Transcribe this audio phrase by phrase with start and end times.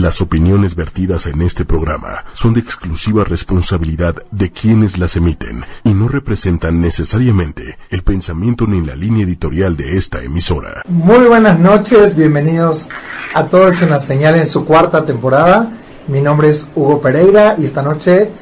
[0.00, 5.90] Las opiniones vertidas en este programa son de exclusiva responsabilidad de quienes las emiten y
[5.90, 10.82] no representan necesariamente el pensamiento ni la línea editorial de esta emisora.
[10.88, 12.88] Muy buenas noches, bienvenidos
[13.34, 15.70] a todos en la señal en su cuarta temporada.
[16.08, 18.32] Mi nombre es Hugo Pereira y esta noche,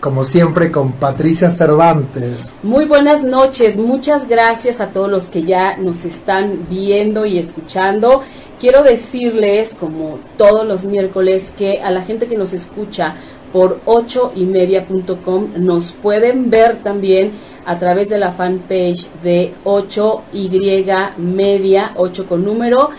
[0.00, 2.50] como siempre, con Patricia Cervantes.
[2.62, 8.22] Muy buenas noches, muchas gracias a todos los que ya nos están viendo y escuchando
[8.60, 13.14] quiero decirles, como todos los miércoles, que a la gente que nos escucha
[13.52, 17.32] por 8ymedia.com nos pueden ver también
[17.64, 22.90] a través de la fanpage de 8y media, 8 con número,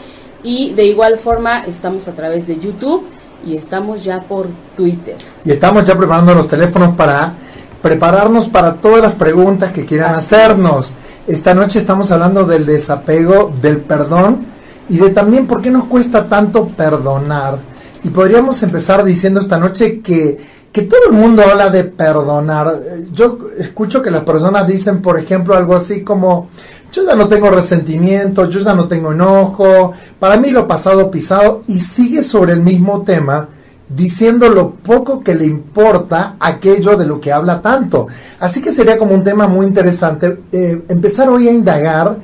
[0.44, 3.06] y de igual forma estamos a través de YouTube
[3.46, 5.16] y estamos ya por Twitter.
[5.46, 7.34] Y estamos ya preparando los teléfonos para
[7.82, 10.94] prepararnos para todas las preguntas que quieran hacernos.
[11.28, 14.51] Esta noche estamos hablando del desapego, del perdón
[14.92, 17.58] y de también por qué nos cuesta tanto perdonar.
[18.04, 20.38] Y podríamos empezar diciendo esta noche que,
[20.70, 22.78] que todo el mundo habla de perdonar.
[23.14, 26.50] Yo escucho que las personas dicen, por ejemplo, algo así como,
[26.92, 31.64] yo ya no tengo resentimiento, yo ya no tengo enojo, para mí lo pasado pisado,
[31.68, 33.48] y sigue sobre el mismo tema
[33.88, 38.08] diciendo lo poco que le importa aquello de lo que habla tanto.
[38.42, 42.18] Así que sería como un tema muy interesante eh, empezar hoy a indagar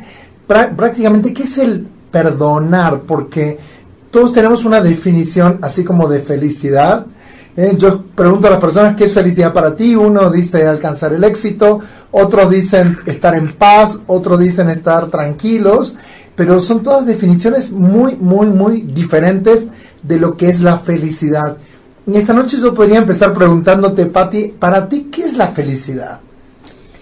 [0.46, 3.58] prácticamente qué es el perdonar, porque
[4.12, 7.06] todos tenemos una definición así como de felicidad.
[7.56, 9.96] Eh, yo pregunto a las personas qué es felicidad para ti.
[9.96, 11.80] Uno dice alcanzar el éxito,
[12.12, 15.96] otros dicen estar en paz, otros dicen estar tranquilos,
[16.36, 19.68] pero son todas definiciones muy, muy, muy diferentes
[20.04, 21.58] de lo que es la felicidad.
[22.06, 26.22] Y esta noche yo podría empezar preguntándote, Patti, para ti, ¿qué es la felicidad?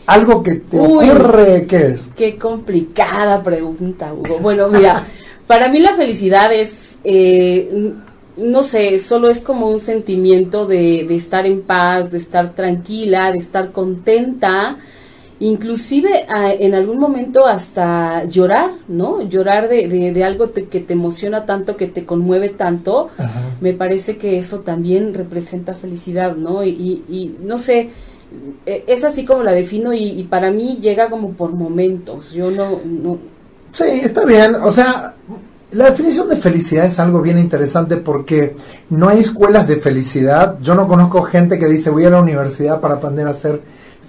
[0.06, 2.08] Algo que te ocurre, ¿qué es?
[2.16, 4.40] Qué complicada pregunta, Hugo.
[4.40, 5.06] Bueno, mira,
[5.48, 7.94] para mí la felicidad es, eh,
[8.38, 13.32] no sé, solo es como un sentimiento de, de, estar en paz, de estar tranquila,
[13.32, 14.78] de estar contenta,
[15.40, 19.22] inclusive en algún momento hasta llorar, ¿no?
[19.22, 23.10] Llorar de, de, algo que te emociona tanto, que te conmueve tanto,
[23.60, 26.64] me parece que eso también representa felicidad, ¿no?
[26.64, 27.90] Y, y no sé,
[28.66, 32.32] es así como la defino y, para mí llega como por momentos.
[32.32, 33.18] Yo no, no.
[33.72, 34.56] Sí, está bien.
[34.56, 35.16] O sea,
[35.72, 38.56] la definición de felicidad es algo bien interesante porque
[38.90, 40.58] no hay escuelas de felicidad.
[40.62, 43.62] Yo no conozco gente que dice voy a la universidad para aprender a ser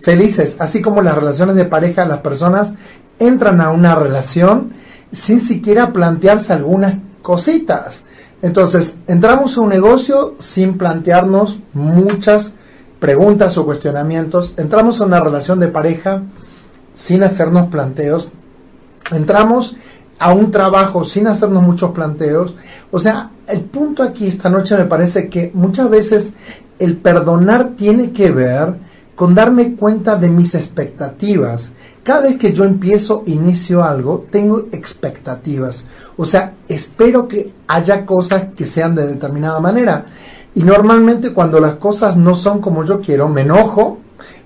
[0.02, 0.56] felices.
[0.60, 2.74] Así como las relaciones de pareja, las personas
[3.18, 4.72] entran a una relación
[5.12, 8.04] sin siquiera plantearse algunas cositas.
[8.42, 12.52] Entonces, entramos a un negocio sin plantearnos muchas
[12.98, 16.22] preguntas o cuestionamientos, entramos a una relación de pareja
[16.94, 18.28] sin hacernos planteos,
[19.12, 19.76] entramos
[20.18, 22.56] a un trabajo sin hacernos muchos planteos.
[22.90, 26.32] O sea, el punto aquí esta noche me parece que muchas veces
[26.78, 28.74] el perdonar tiene que ver
[29.14, 31.72] con darme cuenta de mis expectativas.
[32.02, 35.86] Cada vez que yo empiezo, inicio algo, tengo expectativas.
[36.16, 40.06] O sea, espero que haya cosas que sean de determinada manera.
[40.56, 43.98] Y normalmente cuando las cosas no son como yo quiero, me enojo,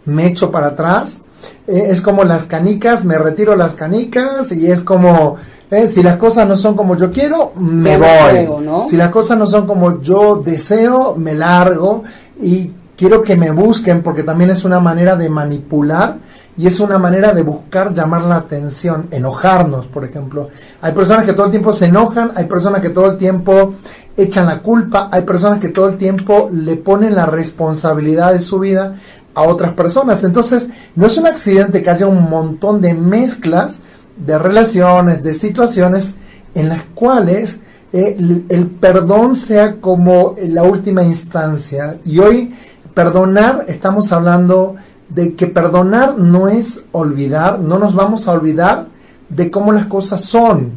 [0.06, 1.20] me echo para atrás.
[1.68, 5.36] Eh, es como las canicas, me retiro las canicas y es como,
[5.70, 8.84] eh, si las cosas no son como yo quiero, me voy.
[8.86, 12.02] Si las cosas no son como yo deseo, me largo
[12.42, 16.16] y quiero que me busquen porque también es una manera de manipular
[16.56, 20.48] y es una manera de buscar llamar la atención, enojarnos, por ejemplo.
[20.80, 23.74] Hay personas que todo el tiempo se enojan, hay personas que todo el tiempo
[24.16, 28.58] echan la culpa, hay personas que todo el tiempo le ponen la responsabilidad de su
[28.58, 28.96] vida
[29.34, 30.24] a otras personas.
[30.24, 33.80] Entonces, no es un accidente que haya un montón de mezclas
[34.16, 36.14] de relaciones, de situaciones
[36.54, 37.58] en las cuales
[37.92, 38.16] eh,
[38.48, 41.98] el, perdón sea como la última instancia.
[42.04, 42.54] Y hoy,
[42.94, 44.76] perdonar, estamos hablando
[45.10, 48.86] de que perdonar no es olvidar, no nos vamos a olvidar
[49.28, 50.72] de cómo las cosas son.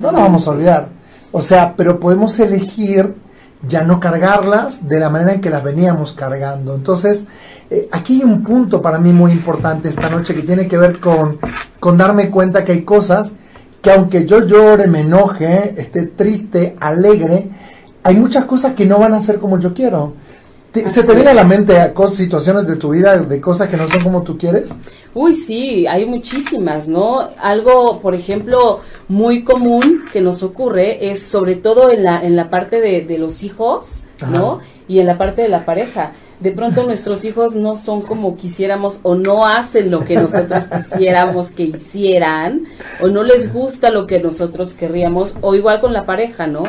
[0.00, 0.88] No nos vamos a olvidar.
[1.32, 3.14] O sea, pero podemos elegir
[3.66, 6.74] ya no cargarlas de la manera en que las veníamos cargando.
[6.74, 7.24] Entonces,
[7.70, 11.00] eh, aquí hay un punto para mí muy importante esta noche que tiene que ver
[11.00, 11.38] con,
[11.80, 13.32] con darme cuenta que hay cosas
[13.80, 17.50] que aunque yo llore, me enoje, esté triste, alegre,
[18.02, 20.14] hay muchas cosas que no van a ser como yo quiero.
[20.74, 23.86] ¿Se te viene a la mente cosas, situaciones de tu vida, de cosas que no
[23.86, 24.74] son como tú quieres?
[25.14, 27.30] Uy, sí, hay muchísimas, ¿no?
[27.40, 32.50] Algo, por ejemplo, muy común que nos ocurre es sobre todo en la, en la
[32.50, 34.58] parte de, los hijos, ¿no?
[34.88, 36.10] Y en la parte de la pareja.
[36.40, 41.52] De pronto nuestros hijos no son como quisiéramos o no hacen lo que nosotros quisiéramos
[41.52, 42.64] que hicieran
[43.00, 46.64] o no les gusta lo que nosotros querríamos o igual con la pareja, ¿no?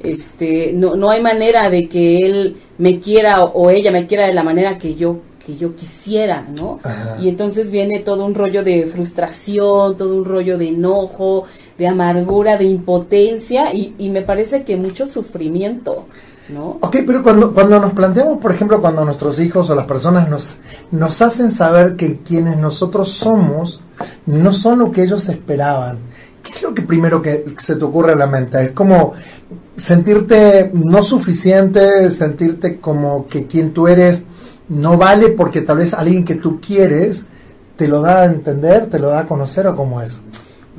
[0.00, 4.34] Este, no, no hay manera de que él me quiera o, ella me quiera de
[4.34, 6.78] la manera que yo que yo quisiera, ¿no?
[7.22, 11.44] Y entonces viene todo un rollo de frustración, todo un rollo de enojo,
[11.78, 16.04] de amargura, de impotencia y, y me parece que mucho sufrimiento.
[16.50, 16.78] ¿No?
[16.80, 20.56] Ok, pero cuando, cuando nos planteamos, por ejemplo, cuando nuestros hijos o las personas nos,
[20.90, 23.80] nos hacen saber que quienes nosotros somos
[24.24, 25.98] no son lo que ellos esperaban,
[26.48, 28.62] ¿qué es lo que primero que se te ocurre a la mente?
[28.62, 29.12] Es como
[29.76, 34.24] sentirte no suficiente, sentirte como que quien tú eres
[34.68, 37.26] no vale porque tal vez alguien que tú quieres
[37.76, 40.20] te lo da a entender, te lo da a conocer o cómo es.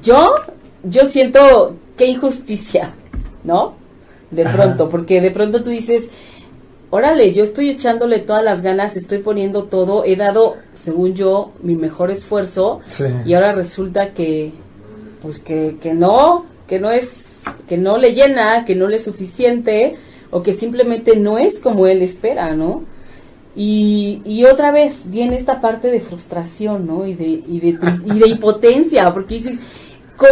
[0.01, 0.33] Yo,
[0.83, 2.92] yo siento qué injusticia,
[3.44, 3.75] ¿no?
[4.31, 6.10] De pronto, porque de pronto tú dices,
[6.89, 11.75] órale, yo estoy echándole todas las ganas, estoy poniendo todo, he dado, según yo, mi
[11.75, 12.81] mejor esfuerzo
[13.25, 14.54] y ahora resulta que,
[15.21, 19.04] pues que, que no, que no es, que no le llena, que no le es
[19.04, 19.95] suficiente
[20.31, 22.83] o que simplemente no es como él espera, ¿no?
[23.56, 27.06] Y, y otra vez viene esta parte de frustración, ¿no?
[27.07, 29.60] Y de, y de, y de impotencia, porque dices,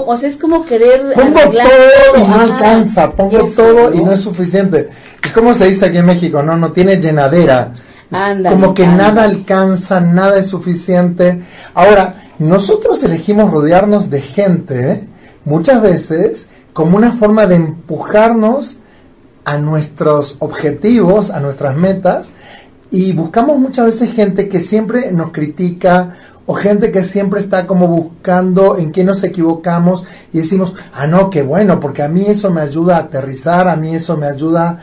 [0.06, 1.13] o sea, es como querer...
[1.13, 4.90] Pongo todo y no alcanza, pongo todo y no es suficiente.
[5.24, 6.57] Es como se dice aquí en México, ¿no?
[6.57, 7.72] No tiene llenadera.
[8.50, 11.42] como que nada alcanza, nada es suficiente.
[11.74, 15.07] Ahora, nosotros elegimos rodearnos de gente,
[15.45, 18.78] muchas veces, como una forma de empujarnos
[19.44, 22.34] a nuestros objetivos, a nuestras metas,
[22.92, 27.88] y buscamos muchas veces gente que siempre nos critica o gente que siempre está como
[27.88, 32.51] buscando en qué nos equivocamos y decimos, ah, no, qué bueno, porque a mí eso
[32.51, 34.80] me ayuda a aterrizar, a mí eso me ayuda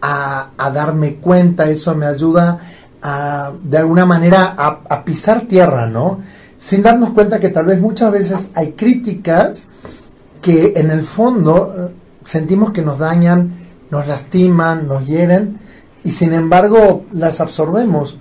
[0.00, 2.60] a, darme cuenta, eso me ayuda
[3.02, 6.20] a, de alguna manera a, a pisar tierra, ¿no?
[6.58, 9.68] Sin darnos cuenta que tal vez muchas veces hay críticas
[10.42, 11.92] que en el fondo eh,
[12.24, 13.52] sentimos que nos dañan,
[13.90, 15.58] nos lastiman, nos hieren,
[16.04, 18.18] y sin embargo las absorbemos.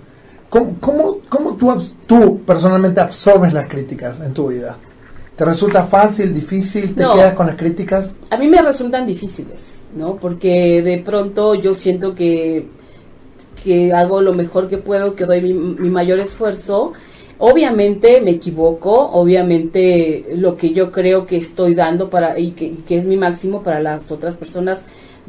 [0.50, 1.74] ¿Cómo, cómo, tú,
[2.06, 4.78] tú, personalmente absorbes las críticas en tu vida?
[5.36, 6.96] ¿Te resulta fácil, difícil?
[6.96, 8.16] ¿Te quedas con las críticas?
[8.32, 10.16] A mí me resultan difíciles, ¿no?
[10.16, 12.68] Porque de pronto yo siento que,
[13.64, 16.94] que hago lo mejor que puedo, que doy mi, mayor esfuerzo.
[17.40, 23.06] Obviamente me equivoco, obviamente lo que yo creo que estoy dando para y que, es
[23.06, 24.86] mi máximo para las otras personas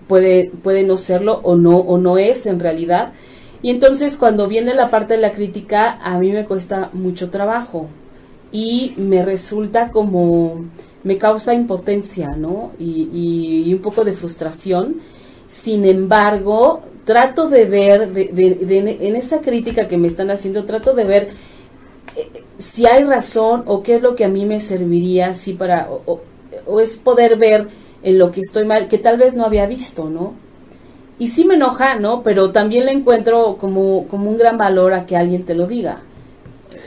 [0.06, 3.12] puede, puede no serlo o no, o no es en realidad.
[3.60, 7.88] Y entonces cuando viene la parte de la crítica, a mí me cuesta mucho trabajo
[8.52, 10.64] y me resulta como,
[11.04, 12.72] me causa impotencia, ¿no?
[12.78, 15.00] Y, y, un poco de frustración.
[15.46, 21.04] Sin embargo, trato de ver, de, en esa crítica que me están haciendo, trato de
[21.04, 21.28] ver
[22.16, 25.88] eh, si hay razón o qué es lo que a mí me serviría así para,
[25.90, 26.20] o,
[26.66, 27.68] o es poder ver
[28.02, 30.34] en lo que estoy mal, que tal vez no había visto, ¿no?
[31.18, 32.22] Y sí me enoja, ¿no?
[32.22, 36.02] Pero también le encuentro como, como un gran valor a que alguien te lo diga,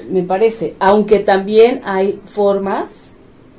[0.10, 0.76] me parece.
[0.80, 3.14] Aunque también hay formas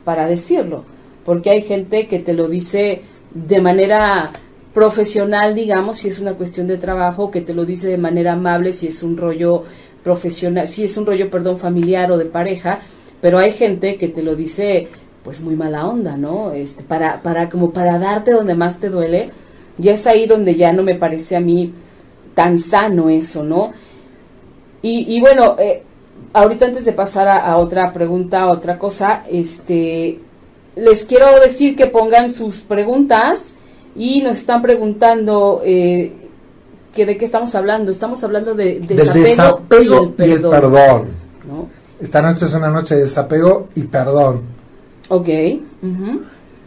[0.04, 0.84] para decirlo,
[1.24, 3.02] porque hay gente que te lo dice
[3.34, 4.32] de manera
[4.72, 8.72] profesional, digamos, si es una cuestión de trabajo, que te lo dice de manera amable,
[8.72, 9.64] si es un rollo
[10.02, 12.80] profesional, si es un rollo, perdón, familiar o de pareja,
[13.20, 14.88] pero hay gente que te lo dice
[15.22, 16.52] pues muy mala onda, ¿no?
[16.52, 19.30] Este, para, para, como para darte donde más te duele,
[19.80, 21.72] y es ahí donde ya no me parece a mí
[22.34, 23.72] tan sano eso, ¿no?
[24.82, 25.82] Y, y bueno, eh,
[26.32, 30.18] ahorita antes de pasar a, otra pregunta, a otra cosa, este,
[30.74, 33.56] les quiero decir que pongan sus preguntas
[33.94, 36.12] y nos están preguntando eh,
[36.94, 37.90] que de qué estamos hablando.
[37.90, 41.22] Estamos hablando de desapego, y el perdón.
[42.00, 44.42] Esta noche es una noche de desapego y perdón.
[45.08, 45.28] Ok.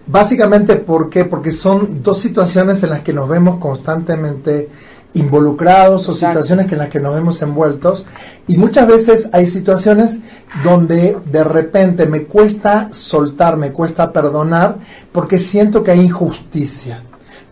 [0.08, 1.26] Básicamente, ¿por qué?
[1.26, 4.70] Porque son dos situaciones en las que nos vemos constantemente
[5.16, 8.06] involucrados o situaciones en las que nos vemos envueltos
[8.48, 10.20] y muchas veces hay situaciones
[10.64, 14.78] donde de repente me cuesta soltar, me cuesta perdonar
[15.14, 17.02] porque siento que hay injusticia.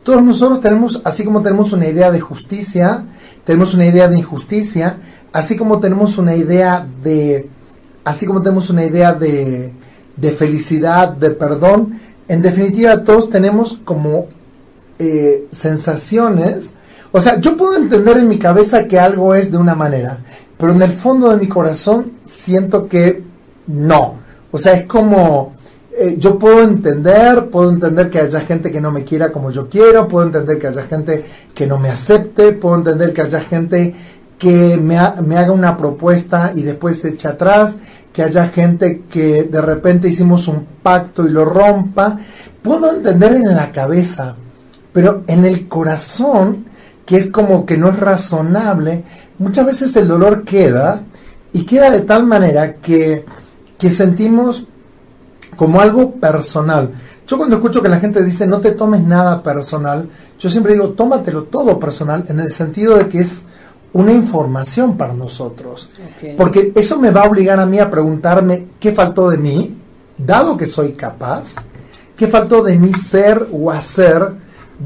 [0.03, 3.05] Todos nosotros tenemos, así como tenemos una idea de justicia,
[3.45, 4.97] tenemos una idea de injusticia,
[5.31, 7.49] así como tenemos una idea de,
[8.03, 9.73] así como tenemos una idea de,
[10.15, 11.99] de felicidad, de perdón.
[12.27, 14.27] En definitiva, todos tenemos como
[14.99, 16.73] eh, sensaciones.
[17.11, 20.19] O sea, yo puedo entender en mi cabeza que algo es de una manera,
[20.57, 23.23] pero en el fondo de mi corazón siento que
[23.67, 24.15] no.
[24.51, 25.53] O sea, es como,
[25.95, 29.69] eh, yo puedo entender, puedo entender que haya gente que no me quiera como yo
[29.69, 31.23] quiero, puedo entender que haya gente
[31.53, 33.93] que no me acepte, puedo entender que haya gente
[34.39, 37.75] que me, me haga una propuesta y después se echa atrás,
[38.11, 42.17] que haya gente que de repente hicimos un pacto y lo rompa.
[42.61, 44.35] Puedo entender en la cabeza,
[44.93, 46.65] pero en el corazón,
[47.05, 49.03] que es como que no es razonable,
[49.37, 51.03] muchas veces el dolor queda
[51.51, 53.25] y queda de tal manera que,
[53.77, 54.65] que sentimos
[55.55, 56.91] como algo personal.
[57.25, 60.89] Yo cuando escucho que la gente dice no te tomes nada personal, yo siempre digo
[60.89, 63.43] tómatelo todo personal en el sentido de que es
[63.93, 65.89] una información para nosotros.
[66.35, 69.77] Porque eso me va a obligar a mí a preguntarme qué faltó de mí,
[70.17, 71.55] dado que soy capaz,
[72.15, 74.35] qué faltó de mí ser o hacer,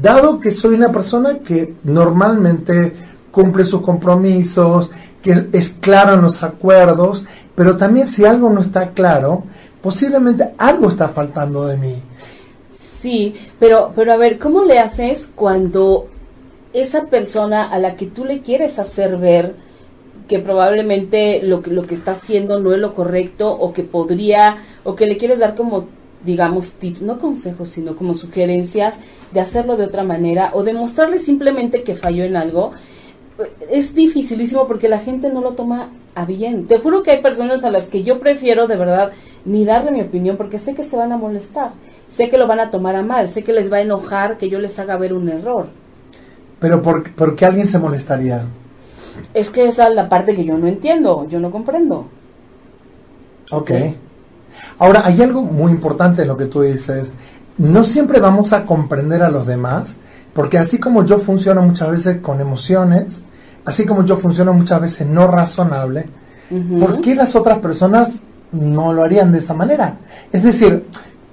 [0.00, 2.94] dado que soy una persona que normalmente
[3.30, 4.90] cumple sus compromisos,
[5.22, 9.44] que es claro en los acuerdos, pero también si algo no está claro,
[9.82, 11.94] posiblemente algo está faltando de mí.
[12.70, 16.08] Sí, pero, pero a ver, ¿cómo le haces cuando
[16.72, 19.54] esa persona a la que tú le quieres hacer ver
[20.28, 24.58] que probablemente lo que, lo que está haciendo no es lo correcto o que podría,
[24.84, 25.86] o que le quieres dar como,
[26.24, 29.00] digamos, tips, no consejos, sino como sugerencias
[29.32, 32.72] de hacerlo de otra manera o demostrarle simplemente que falló en algo,
[33.70, 36.66] es dificilísimo porque la gente no lo toma a bien.
[36.66, 39.12] Te juro que hay personas a las que yo prefiero de verdad
[39.44, 41.70] ni darle mi opinión porque sé que se van a molestar,
[42.08, 44.48] sé que lo van a tomar a mal, sé que les va a enojar que
[44.48, 45.66] yo les haga ver un error.
[46.58, 48.44] Pero ¿por, qué alguien se molestaría?
[49.32, 52.06] Es que esa es la parte que yo no entiendo, yo no comprendo.
[53.52, 53.70] Ok.
[54.78, 57.12] Ahora, hay algo muy importante en lo que tú dices.
[57.58, 59.96] No siempre vamos a comprender a los demás,
[60.32, 63.22] porque así como yo funciono muchas veces con emociones,
[63.68, 66.08] así como yo funciono muchas veces no razonable,
[66.80, 68.20] ¿por qué las otras personas
[68.52, 69.98] no lo harían de esa manera?
[70.32, 70.86] Es decir,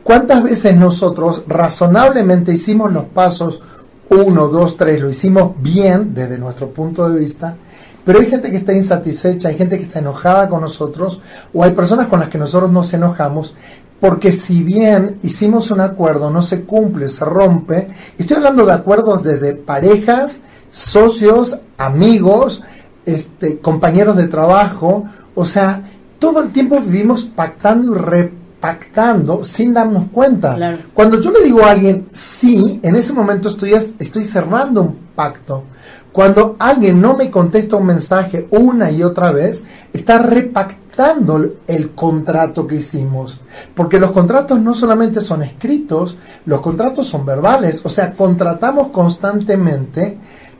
[0.04, 3.62] ¿cuántas veces nosotros razonablemente hicimos los pasos
[4.10, 7.56] uno, dos, tres, lo hicimos bien desde nuestro punto de vista,
[8.04, 11.22] pero hay gente que está insatisfecha, hay gente que está enojada con nosotros,
[11.54, 13.56] o hay personas con las que nosotros nos enojamos,
[14.00, 17.88] porque si bien hicimos un acuerdo, no se cumple, se rompe,
[18.18, 20.42] estoy hablando de acuerdos desde parejas,
[20.76, 22.62] socios, amigos,
[23.06, 25.82] este, compañeros de trabajo, o sea,
[26.20, 28.30] todo el tiempo vivimos pactando y
[28.60, 30.78] pactando sin darnos cuenta.
[30.94, 35.64] Cuando yo le digo a alguien sí, en ese momento estoy, estoy cerrando un pacto.
[36.12, 39.64] Cuando alguien no me contesta un mensaje una y otra vez,
[39.94, 43.40] está repactando el contrato que hicimos.
[43.74, 47.82] Porque los contratos no solamente son escritos, los contratos son verbales.
[47.86, 50.18] O sea, contratamos constantemente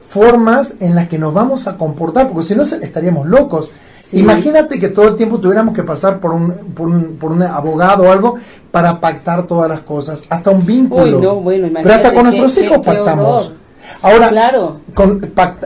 [0.08, 3.72] formas en las que nos vamos a comportar, porque si no estaríamos locos.
[4.14, 8.04] Imagínate que todo el tiempo tuviéramos que pasar por un, por un, por un abogado
[8.04, 8.36] o algo
[8.72, 11.44] para pactar todas las cosas, hasta un vínculo.
[11.82, 13.54] Pero hasta con nuestros hijos pactamos.
[14.02, 14.78] Ahora, claro.
[14.94, 15.22] con,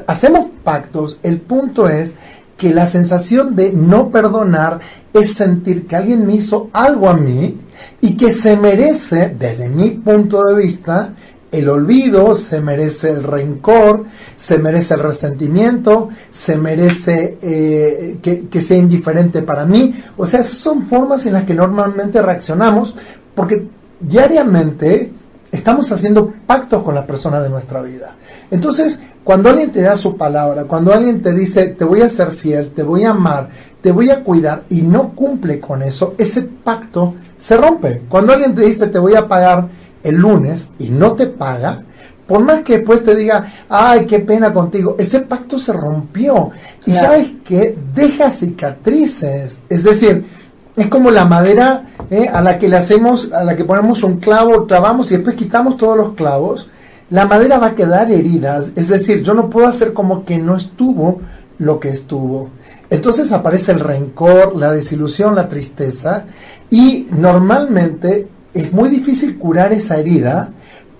[0.08, 2.16] hacemos pactos, el punto es
[2.58, 4.80] que la sensación de no perdonar
[5.14, 7.58] es sentir que alguien me hizo algo a mí
[8.02, 11.14] y que se merece, desde mi punto de vista,
[11.52, 14.06] el olvido, se merece el rencor,
[14.38, 19.94] se merece el resentimiento, se merece eh, que, sea indiferente para mí.
[20.18, 22.96] O sea, esas son formas en las que normalmente reaccionamos
[23.34, 23.68] porque
[24.00, 25.12] diariamente
[25.52, 28.16] estamos haciendo pactos con la persona de nuestra vida.
[28.52, 32.30] Entonces, cuando alguien te da su palabra, cuando alguien te dice, te voy a ser
[32.30, 33.50] fiel, te voy a amar,
[33.82, 38.04] te voy a cuidar y no cumple con eso, ese pacto se rompe.
[38.08, 39.68] Cuando alguien te dice, te voy a pagar
[40.04, 41.84] el lunes y no te paga,
[42.30, 46.52] por más que después te diga, ay, qué pena contigo, ese pacto se rompió.
[46.86, 49.62] Y sabes que deja cicatrices.
[49.68, 50.28] Es decir,
[50.76, 54.18] es como la madera eh, a la que le hacemos, a la que ponemos un
[54.20, 56.70] clavo, clavamos y después quitamos todos los clavos.
[57.10, 58.64] La madera va a quedar herida.
[58.76, 61.22] Es decir, yo no puedo hacer como que no estuvo
[61.58, 62.50] lo que estuvo.
[62.92, 66.26] Entonces aparece el rencor, la desilusión, la tristeza.
[66.70, 68.28] Y normalmente
[68.60, 70.50] es muy difícil curar esa herida.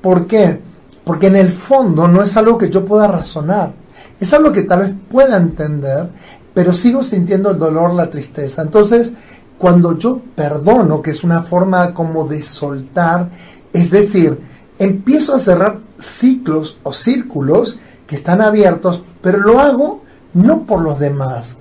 [0.02, 0.60] ¿Por qué?
[1.04, 3.74] Porque en el fondo no es algo que yo pueda razonar.
[4.20, 6.10] Es algo que tal vez pueda entender,
[6.54, 8.62] pero sigo sintiendo el dolor, la tristeza.
[8.62, 9.14] Entonces,
[9.58, 13.30] cuando yo perdono, que es una forma como de soltar,
[13.74, 14.40] es decir,
[14.78, 20.02] empiezo a cerrar ciclos o círculos que están abiertos, pero lo hago
[20.34, 21.58] no por los demás,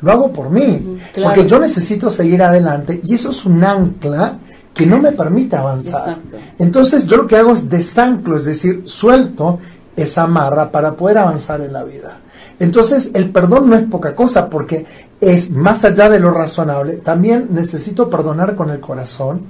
[0.00, 4.38] lo hago por mí, porque yo necesito seguir adelante y eso es un ancla
[4.74, 6.16] que no me permite avanzar.
[6.58, 9.58] Entonces yo lo que hago es desanclo, es decir, suelto
[9.96, 12.18] esa amarra para poder avanzar en la vida.
[12.58, 14.86] Entonces el perdón no es poca cosa porque
[15.20, 16.96] es más allá de lo razonable.
[16.98, 19.42] También necesito perdonar con el corazón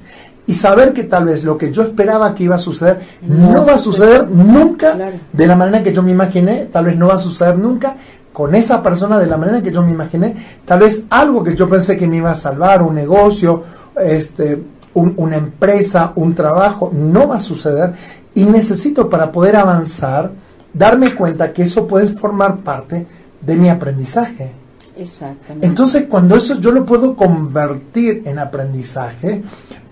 [0.46, 3.74] y saber que tal vez lo que yo esperaba que iba a suceder no, va
[3.74, 4.96] a suceder nunca
[5.32, 7.96] de la manera que yo me imaginé, tal vez no va a suceder nunca
[8.32, 10.34] con esa persona de la manera que yo me imaginé,
[10.64, 13.62] tal vez algo que yo pensé que me iba a salvar, un negocio,
[14.00, 14.60] este,
[14.94, 17.94] una empresa, un trabajo, no va a suceder.
[18.34, 20.30] Y necesito para poder avanzar,
[20.72, 23.06] darme cuenta que eso puede formar parte
[23.40, 24.52] de mi aprendizaje.
[24.96, 25.66] Exactamente.
[25.66, 29.42] Entonces, cuando eso yo lo puedo convertir en aprendizaje,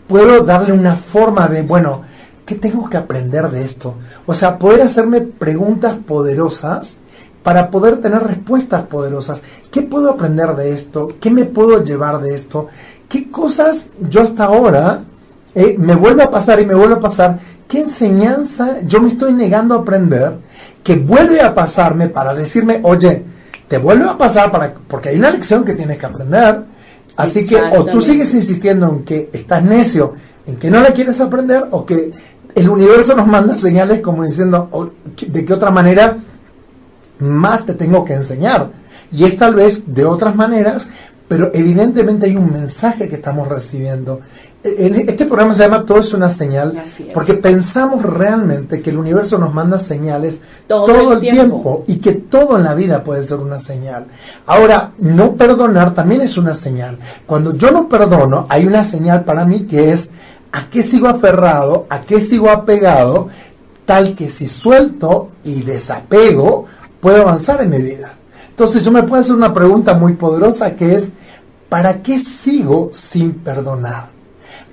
[0.07, 2.02] puedo darle una forma de, bueno,
[2.45, 3.95] ¿qué tengo que aprender de esto?
[4.26, 6.99] O sea, poder hacerme preguntas poderosas
[7.43, 9.43] para poder tener respuestas poderosas.
[9.71, 11.09] ¿Qué puedo aprender de esto?
[11.21, 12.69] ¿Qué me puedo llevar de esto?
[13.08, 15.04] ¿Qué cosas yo hasta ahora
[15.54, 17.38] eh, me vuelve a pasar y me vuelve a pasar?
[17.66, 20.34] ¿Qué enseñanza yo me estoy negando a aprender
[20.82, 23.24] que vuelve a pasarme para decirme, oye,
[23.66, 26.64] te vuelve a pasar para, porque hay una lección que tienes que aprender?
[27.16, 30.14] Así que o tú sigues insistiendo en que estás necio,
[30.46, 32.12] en que no la quieres aprender, o que
[32.54, 34.92] el universo nos manda señales como diciendo,
[35.26, 36.16] de qué otra manera
[37.18, 38.70] más te tengo que enseñar.
[39.10, 40.88] Y es tal vez de otras maneras,
[41.28, 44.20] pero evidentemente hay un mensaje que estamos recibiendo.
[44.64, 46.82] En este programa se llama Todo es una señal,
[47.14, 51.85] porque pensamos realmente que el universo nos manda señales todo, el tiempo.
[51.87, 54.06] y que todo en la vida puede ser una señal.
[54.47, 56.99] Ahora, no perdonar también es una señal.
[57.26, 60.08] Cuando yo no perdono, hay una señal para mí que es
[60.50, 63.28] a qué sigo aferrado, a qué sigo apegado,
[63.85, 66.64] tal que si suelto y desapego,
[67.00, 68.14] puedo avanzar en mi vida.
[68.58, 71.12] Entonces yo me puedo hacer una pregunta muy poderosa que es,
[71.68, 74.10] ¿para qué sigo sin perdonar?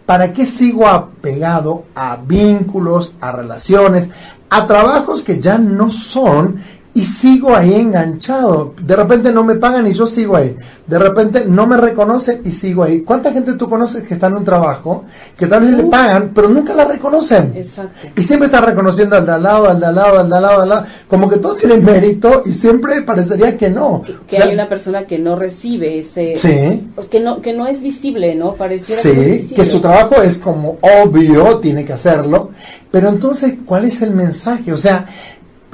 [0.05, 4.09] ¿Para qué sigo apegado a vínculos, a relaciones,
[4.49, 6.61] a trabajos que ya no son
[6.95, 8.73] y sigo ahí enganchado.
[8.81, 10.55] De repente no me pagan y yo sigo ahí.
[10.87, 13.01] De repente no me reconocen y sigo ahí.
[13.01, 15.03] ¿Cuánta gente tú conoces que está en un trabajo
[15.37, 17.51] que tal vez le pagan, pero nunca la reconocen?
[17.53, 18.07] Exacto.
[18.15, 20.41] Y siempre está reconociendo al de al lado, al de al lado, al de al
[20.41, 20.85] lado, al lado.
[21.09, 24.01] Como que todo tiene mérito y siempre parecería que no.
[24.25, 26.37] Que, hay una persona que no recibe ese...
[26.37, 26.91] Sí.
[27.11, 28.53] Que no, que no es visible, ¿no?
[28.55, 32.51] Pareciera sí, que, su trabajo es como obvio, tiene que hacerlo.
[32.89, 34.71] Pero entonces, ¿cuál es el mensaje?
[34.71, 35.05] O sea,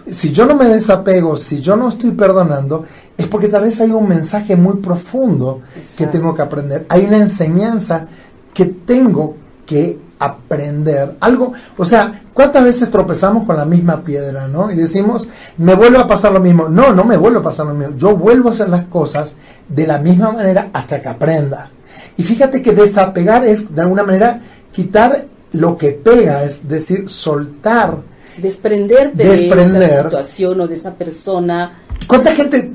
[0.10, 2.86] si yo no me desapego, si yo no estoy perdonando,
[3.18, 5.62] es porque tal vez hay un mensaje muy profundo
[5.98, 6.86] que tengo que aprender.
[6.90, 8.08] Hay una enseñanza
[8.54, 9.36] que tengo
[9.66, 11.18] que aprender.
[11.20, 14.72] Algo, o sea, ¿cuántas veces tropezamos con la misma piedra, no?
[14.72, 16.70] Y decimos, me vuelve a pasar lo mismo.
[16.70, 17.96] No, no me vuelve a pasar lo mismo.
[17.98, 19.36] Yo vuelvo a hacer las cosas
[19.68, 21.72] de la misma manera hasta que aprenda.
[22.18, 28.11] Y fíjate que desapegar es, de alguna manera, quitar lo que pega, es decir, soltar
[28.42, 31.80] desprenderte de esa situación o de esa persona.
[32.08, 32.72] ¿Cuánta gente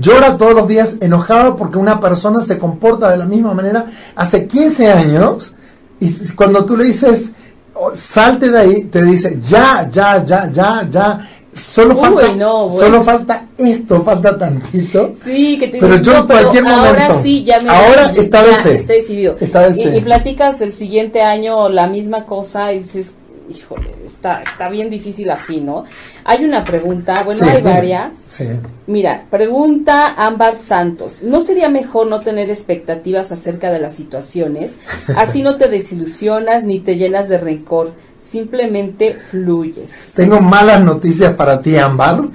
[0.00, 4.46] llora todos los días enojado porque una persona se comporta de la misma manera hace
[4.46, 5.54] 15 años
[6.00, 7.30] y cuando tú le dices
[7.74, 11.28] oh, salte de ahí, te dice ya, ya, ya, ya, ya.
[11.54, 12.26] Solo, falta,
[12.68, 15.12] solo falta esto, falta tantito.
[15.22, 17.00] Sí, que te Pero yo en cualquier momento.
[17.00, 19.36] Ahora sí, ya me Ahora esta vez está decidido.
[19.40, 23.14] y, y, platicas el siguiente año la misma cosa y dices,
[23.48, 25.84] híjole, está, está bien difícil así, ¿no?
[26.24, 28.16] Hay una pregunta, bueno, hay varias.
[28.28, 28.44] Sí.
[28.86, 34.78] Mira, pregunta Ámbar Santos, ¿no sería mejor no tener expectativas acerca de las situaciones?
[35.16, 40.12] Así no te desilusionas ni te llenas de rencor, simplemente fluyes.
[40.14, 42.28] Tengo malas noticias para ti, Ámbar.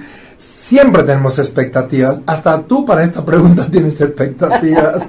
[0.70, 2.20] Siempre tenemos expectativas.
[2.26, 5.02] Hasta tú para esta pregunta tienes expectativas.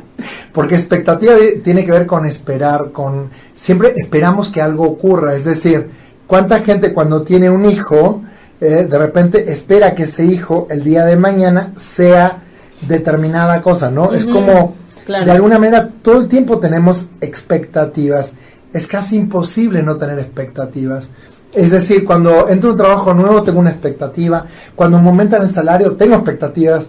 [0.52, 5.36] Porque expectativa tiene que ver con esperar, con siempre esperamos que algo ocurra.
[5.36, 5.88] Es decir,
[6.26, 8.24] ¿cuánta gente cuando tiene un hijo,
[8.60, 12.42] eh, de repente espera que ese hijo el día de mañana sea
[12.82, 14.14] determinada cosa, ¿no?
[14.14, 14.74] Es como,
[15.06, 18.34] de alguna manera, todo el tiempo tenemos expectativas.
[18.74, 21.12] Es casi imposible no tener expectativas.
[21.54, 25.50] Es decir, cuando entro a un trabajo nuevo tengo una expectativa, cuando me aumentan el
[25.50, 26.86] salario tengo expectativas,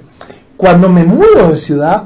[0.57, 2.05] cuando me mudo de ciudad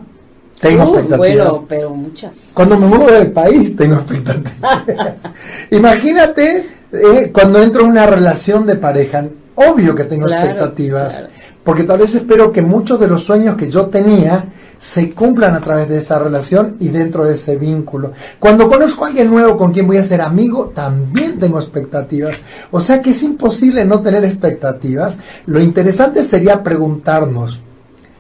[0.61, 1.49] tengo uh, expectativas.
[1.51, 2.53] Bueno, pero muchas.
[2.55, 4.85] Cuando me mudo del país tengo expectativas.
[5.71, 11.25] Imagínate eh, cuando entro en una relación de pareja, obvio que tengo expectativas,
[11.63, 14.45] porque tal vez espero que muchos de los sueños que yo tenía
[14.87, 18.13] se cumplan a través de esa relación y dentro de ese vínculo.
[18.39, 22.37] Cuando conozco a alguien nuevo con quien voy a ser amigo, también tengo expectativas.
[22.71, 25.19] O sea que es imposible no tener expectativas.
[25.47, 27.61] Lo interesante sería preguntarnos,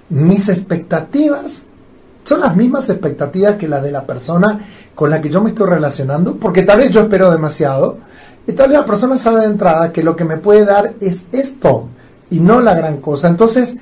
[0.08, 1.66] ¿mis expectativas
[2.24, 4.58] son las mismas expectativas que las de la persona
[4.96, 6.34] con la que yo me estoy relacionando?
[6.34, 7.98] Porque tal vez yo espero demasiado
[8.44, 11.26] y tal vez la persona sabe de entrada que lo que me puede dar es
[11.30, 11.90] esto
[12.28, 13.28] y no la gran cosa.
[13.28, 13.76] Entonces,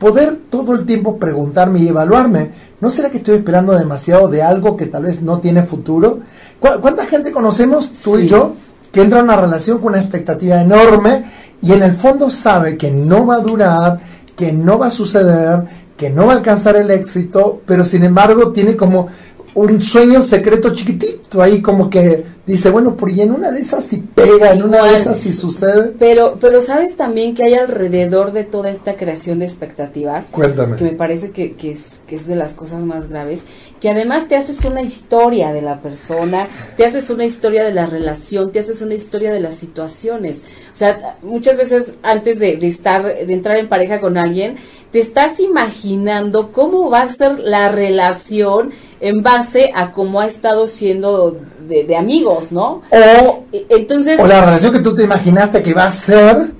[0.00, 4.76] poder todo el tiempo preguntarme y evaluarme, ¿no será que estoy esperando demasiado de algo
[4.76, 6.20] que tal vez no tiene futuro?
[6.58, 8.54] ¿Cuánta gente conocemos, tú y yo,
[8.90, 11.24] que entra en una relación con una expectativa enorme
[11.60, 14.00] y en el fondo sabe que no va a durar,
[14.34, 15.64] que no va a suceder,
[15.98, 19.08] que no va a alcanzar el éxito, pero sin embargo tiene como
[19.54, 23.84] un sueño secreto chiquitito ahí como que dice, bueno, por y en una de esas
[23.84, 25.92] si pega, en una de esas si sucede.
[25.98, 30.76] Pero, pero sabes también que hay alrededor de toda esta creación de expectativas, Cuéntame.
[30.76, 33.44] que me parece que, que, es, que es de las cosas más graves,
[33.80, 37.86] que además te haces una historia de la persona, te haces una historia de la
[37.86, 40.42] relación, te haces una historia de las situaciones.
[40.72, 44.56] O sea, muchas veces antes de, de estar, de entrar en pareja con alguien,
[44.90, 50.66] te estás imaginando cómo va a ser la relación en base a cómo ha estado
[50.66, 52.82] siendo de, de amigos, ¿no?
[52.90, 56.52] O, E- Entonces, o la relación que tú te imaginaste que va a ser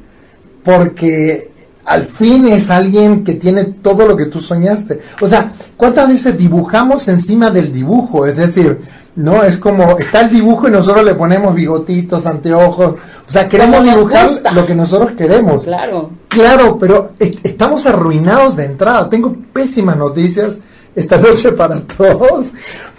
[0.63, 1.50] porque
[1.91, 5.01] al fin es alguien que tiene todo lo que tú soñaste.
[5.21, 8.27] O sea, ¿cuántas veces dibujamos encima del dibujo?
[8.27, 8.81] Es decir,
[9.17, 12.95] no es como está el dibujo y nosotros le ponemos bigotitos, anteojos.
[13.29, 14.53] O sea, queremos dibujar gusta.
[14.53, 15.65] lo que nosotros queremos.
[15.65, 16.11] claro.
[16.29, 19.11] Claro, pero est- estamos arruinados de entrada.
[19.11, 20.61] Tengo pésimas noticias
[20.95, 22.47] esta noche para todos,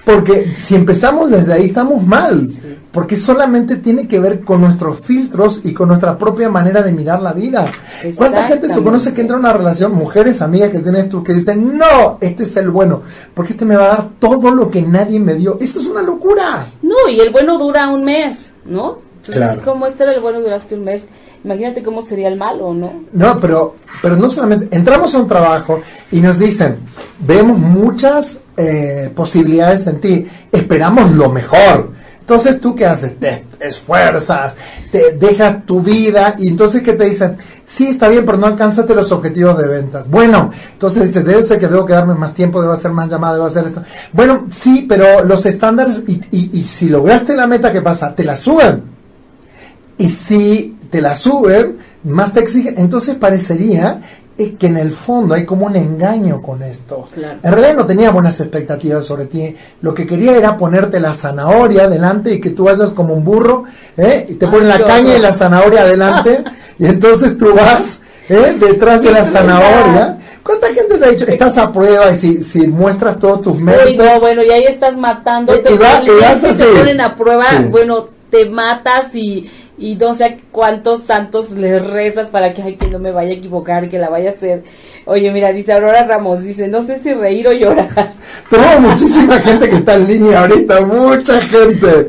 [0.03, 2.45] porque si empezamos desde ahí estamos mal,
[2.91, 7.21] porque solamente tiene que ver con nuestros filtros y con nuestra propia manera de mirar
[7.21, 7.65] la vida.
[8.15, 11.33] ¿Cuánta gente tú conoces que entra en una relación, mujeres, amigas que tienes tú, que
[11.33, 13.01] dicen, no, este es el bueno,
[13.33, 15.57] porque este me va a dar todo lo que nadie me dio?
[15.61, 16.67] Eso es una locura.
[16.81, 18.97] No, y el bueno dura un mes, ¿no?
[19.21, 19.61] Entonces, Claro.
[19.63, 21.07] como este era el bueno duraste un mes,
[21.43, 23.03] imagínate cómo sería el malo, ¿no?
[23.13, 25.79] No, pero, pero no solamente, entramos a un trabajo
[26.11, 26.77] y nos dicen,
[27.19, 32.00] vemos muchas eh, posibilidades en ti, esperamos lo mejor.
[32.21, 33.19] Entonces, ¿tú qué haces?
[33.19, 34.53] Te esfuerzas,
[34.91, 37.35] te dejas tu vida y entonces, ¿qué te dicen?
[37.65, 40.09] Sí, está bien, pero no alcanzaste los objetivos de ventas.
[40.09, 43.47] Bueno, entonces dice, debe ser que debo quedarme más tiempo, debo hacer más llamadas, debo
[43.47, 43.83] hacer esto.
[44.13, 48.15] Bueno, sí, pero los estándares, y, y si lograste la meta, ¿qué pasa?
[48.15, 48.83] Te la suben.
[49.97, 52.75] Y si te la suben, más te exigen.
[52.77, 54.01] Entonces parecería
[54.37, 57.05] eh, que en el fondo hay como un engaño con esto.
[57.13, 57.39] Claro.
[57.43, 59.55] En realidad no tenía buenas expectativas sobre ti.
[59.81, 63.65] Lo que quería era ponerte la zanahoria delante y que tú vayas como un burro
[63.97, 64.25] ¿eh?
[64.29, 66.43] y te Ay, ponen la caña y la zanahoria adelante
[66.79, 68.55] y entonces tú vas ¿eh?
[68.59, 70.17] detrás de la zanahoria.
[70.43, 74.03] ¿Cuánta gente te ha dicho, estás a prueba y si, si muestras todos tus méritos?
[74.05, 77.45] No, bueno, y ahí estás matando, Y- y va- y vas te ponen a prueba,
[77.59, 77.63] Sí.
[77.69, 79.47] bueno, te matas y,
[79.81, 83.33] y no sé cuántos santos le rezas para que, ay, que no me vaya a
[83.33, 84.63] equivocar, que la vaya a hacer.
[85.05, 87.89] Oye, mira, dice Aurora Ramos, dice, no sé si reír o llorar.
[88.49, 92.07] Tenemos muchísima gente que está en línea ahorita, mucha gente.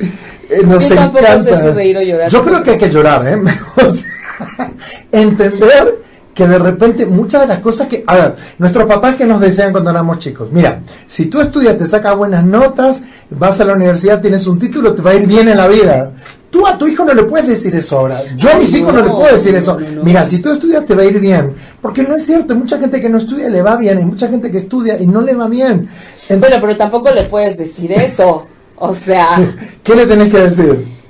[0.51, 1.39] Eh, nos Yo encanta.
[1.43, 2.31] sé si reír o llorar.
[2.31, 3.39] Yo creo que hay que llorar, ¿eh?
[3.87, 4.71] O sea,
[5.11, 5.95] entender
[6.35, 8.05] que de repente muchas de las cosas que...
[8.07, 11.87] A ver, nuestros papás que nos decían cuando éramos chicos, mira, si tú estudias, te
[11.87, 15.49] sacas buenas notas, vas a la universidad, tienes un título, te va a ir bien
[15.49, 16.13] en la vida.
[16.51, 18.23] Tú a tu hijo no le puedes decir eso ahora.
[18.37, 19.79] Yo a mis hijos no, le puedo decir eso.
[20.03, 21.55] Mira, si tú estudias te va a ir bien.
[21.81, 24.29] Porque no es cierto, hay mucha gente que no estudia le va bien, hay mucha
[24.29, 25.89] gente que estudia y no le va bien.
[26.29, 28.47] Bueno, pero tampoco le puedes decir eso.
[28.77, 29.39] O sea,
[29.83, 31.03] ¿Qué le tenés que decir?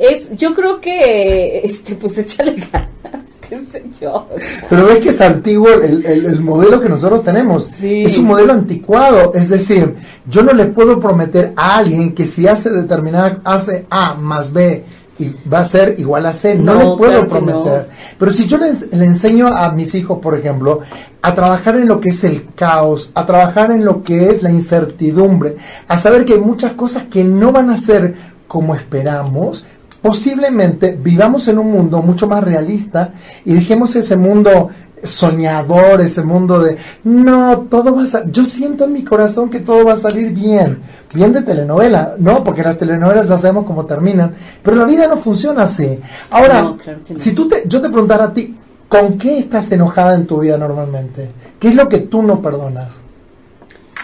[0.00, 3.19] es, yo creo que, este, pues échale ganas,
[3.50, 4.28] qué sé yo.
[4.70, 7.68] Pero ves que es antiguo el, el- el modelo que nosotros tenemos.
[7.78, 8.04] Sí.
[8.04, 9.32] Es un modelo anticuado.
[9.34, 14.14] Es decir, yo no le puedo prometer a alguien que si hace determinada, hace A
[14.14, 14.84] más B
[15.18, 16.54] y va a ser igual a C.
[16.54, 17.86] No, No, le puedo claro prometer.
[17.88, 17.94] no.
[18.18, 20.80] Pero si yo le enseño a mis hijos, por ejemplo,
[21.20, 24.50] a trabajar en lo que es el caos, a trabajar en lo que es la
[24.50, 25.56] incertidumbre,
[25.88, 28.14] a saber que hay muchas cosas que no van a ser
[28.48, 29.64] como esperamos,
[30.02, 33.10] posiblemente vivamos en un mundo mucho más realista
[33.44, 34.70] y dejemos ese mundo
[35.02, 39.60] soñador, ese mundo de no, todo va a salir, yo siento en mi corazón que
[39.60, 40.80] todo va a salir bien,
[41.14, 45.16] bien de telenovela, no, porque las telenovelas ya sabemos cómo terminan, pero la vida no
[45.16, 45.98] funciona así.
[46.30, 47.18] Ahora, No, claro que no.
[47.18, 48.54] si tú te, yo te preguntara a ti,
[48.88, 51.30] ¿con qué estás enojada en tu vida normalmente?
[51.58, 53.00] ¿Qué es lo que tú no perdonas?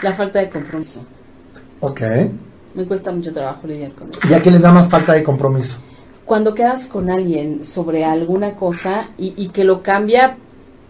[0.03, 1.01] La falta de compromiso.
[1.81, 2.01] Ok.
[2.77, 4.21] Me cuesta mucho trabajo lidiar con eso.
[4.31, 5.79] ¿Y a qué le llamas falta de compromiso?
[6.25, 10.37] Cuando quedas con alguien sobre alguna cosa y, y que lo cambia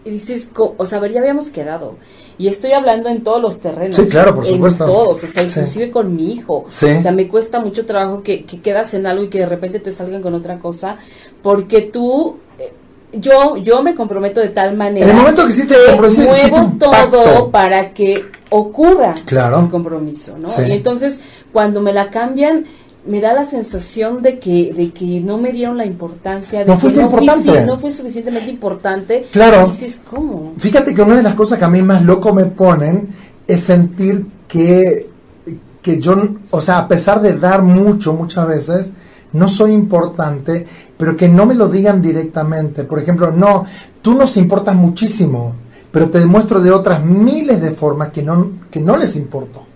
[0.03, 1.95] y dices, co- o sea, a ver, ya habíamos quedado.
[2.37, 3.95] Y estoy hablando en todos los terrenos.
[3.95, 4.85] Sí, claro, por en supuesto.
[4.85, 5.59] todos, o sea, Sí.
[5.59, 6.65] inclusive con mi hijo.
[6.67, 6.85] Sí.
[6.87, 9.79] O sea, me cuesta mucho trabajo que, que quedas en algo y que de repente
[9.79, 10.97] te salgan con otra cosa,
[11.41, 12.71] porque tú, eh,
[13.13, 16.73] yo, yo me comprometo de tal manera En el momento que hiciste el hiciste muevo
[16.79, 17.51] todo pacto.
[17.51, 19.59] para que ocurra Claro.
[19.61, 20.47] el compromiso, ¿no?
[20.47, 20.61] Sí.
[20.67, 21.19] Y entonces,
[21.57, 22.65] cuando me la cambian,
[23.07, 26.77] me da la sensación de que, de que no me dieron la importancia, de No
[26.79, 27.49] que no, fui, importante.
[27.51, 29.25] sí, no fue suficientemente importante.
[29.31, 29.65] Claro.
[29.65, 30.53] Y dices, ¿cómo?
[30.59, 33.07] Fíjate que una de las cosas que a mí más loco me ponen
[33.47, 35.09] es sentir que,
[35.81, 36.15] que yo,
[36.51, 38.91] o sea, a pesar de dar mucho muchas veces,
[39.33, 40.63] no soy importante,
[40.95, 42.83] pero que no me lo digan directamente.
[42.83, 43.65] Por ejemplo, no,
[44.03, 45.53] tú nos importas muchísimo,
[45.91, 49.66] pero te demuestro de otras miles de formas que no, que no les importo.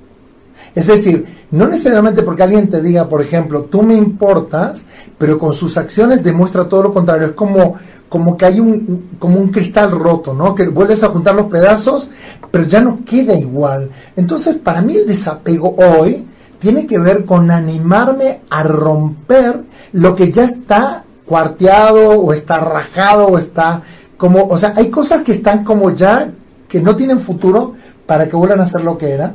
[0.73, 4.85] Es decir, no necesariamente porque alguien te diga, por ejemplo, tú me importas,
[5.17, 7.27] pero con sus acciones demuestra todo lo contrario.
[7.27, 7.75] Es como,
[8.07, 10.55] como que hay un, como un cristal roto, ¿no?
[10.55, 12.11] Que vuelves a juntar los pedazos,
[12.49, 13.89] pero ya no queda igual.
[14.15, 16.25] Entonces, para mí el desapego hoy
[16.59, 19.61] tiene que ver con animarme a romper
[19.93, 23.81] lo que ya está cuarteado o está rajado o está
[24.15, 26.31] como, o sea, hay cosas que están como ya
[26.67, 27.73] que no tienen futuro
[28.05, 29.33] para que vuelvan a ser lo que era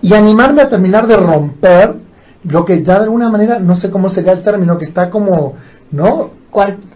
[0.00, 1.94] y animarme a terminar de romper
[2.44, 5.54] lo que ya de alguna manera, no sé cómo sería el término, que está como,
[5.90, 6.38] ¿no?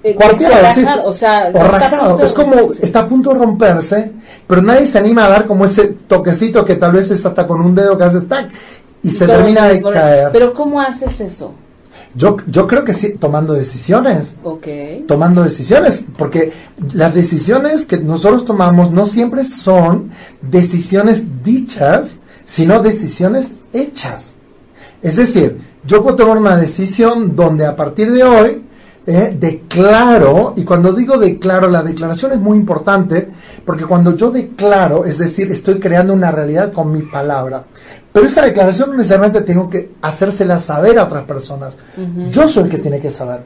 [0.02, 2.20] Eh, rajado, o sea, rajado.
[2.20, 4.12] Es como está a punto de romperse,
[4.46, 7.60] pero nadie se anima a dar como ese toquecito que tal vez es hasta con
[7.60, 8.50] un dedo que hace tac
[9.02, 10.30] y se termina de caer.
[10.32, 11.52] Pero ¿cómo haces eso?
[12.14, 14.34] Yo, yo creo que sí, tomando decisiones.
[14.42, 14.66] Ok.
[15.06, 16.52] Tomando decisiones, porque
[16.92, 20.10] las decisiones que nosotros tomamos no siempre son
[20.42, 24.35] decisiones dichas, sino decisiones hechas.
[25.02, 28.62] Es decir, yo puedo tomar una decisión donde a partir de hoy
[29.05, 33.28] eh, declaro, y cuando digo declaro, la declaración es muy importante,
[33.66, 37.64] porque cuando yo declaro, es decir, estoy creando una realidad con mi palabra.
[38.12, 41.78] Pero esa declaración no necesariamente tengo que hacérsela saber a otras personas.
[42.31, 43.42] Yo soy el que tiene que saber.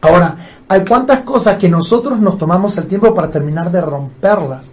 [0.00, 0.36] Ahora,
[0.68, 4.70] hay cuántas cosas que nosotros nos tomamos el tiempo para terminar de romperlas.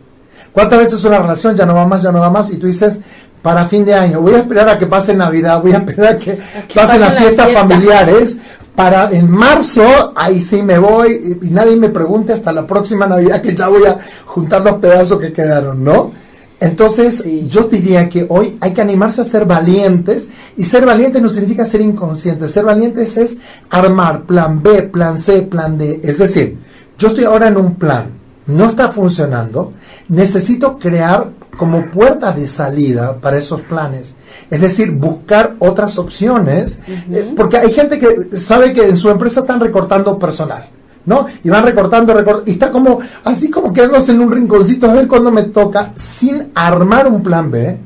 [0.52, 2.52] ¿Cuántas veces una relación ya no va más, ya no va más?
[2.52, 2.98] Y tú dices,
[3.42, 6.20] para fin de año, voy a esperar a que pase Navidad, voy a esperar a
[6.20, 6.38] que,
[6.74, 8.38] pasen las fiestas familiares,
[8.76, 13.42] para en marzo, ahí sí me voy y, nadie me pregunte hasta la próxima Navidad
[13.42, 16.12] que ya voy a juntar los pedazos que quedaron, ¿no?
[16.60, 21.28] Entonces, yo diría que hoy hay que animarse a ser valientes y ser valientes no
[21.28, 22.52] significa ser inconscientes.
[22.52, 23.36] Ser valientes es
[23.72, 26.00] armar plan B, plan C, plan D.
[26.04, 26.60] Es decir,
[27.00, 28.12] yo estoy ahora en un plan,
[28.48, 29.74] no está funcionando,
[30.10, 34.16] necesito crear como puerta de salida para esos planes.
[34.50, 39.42] Es decir, buscar otras opciones, eh, porque hay gente que sabe que en su empresa
[39.42, 40.66] están recortando personal.
[41.06, 41.26] ¿no?
[41.44, 45.08] Y van recortando, recortando, y está como, así como quedándose en un rinconcito a ver
[45.08, 47.78] cuándo me toca, sin armar un plan B,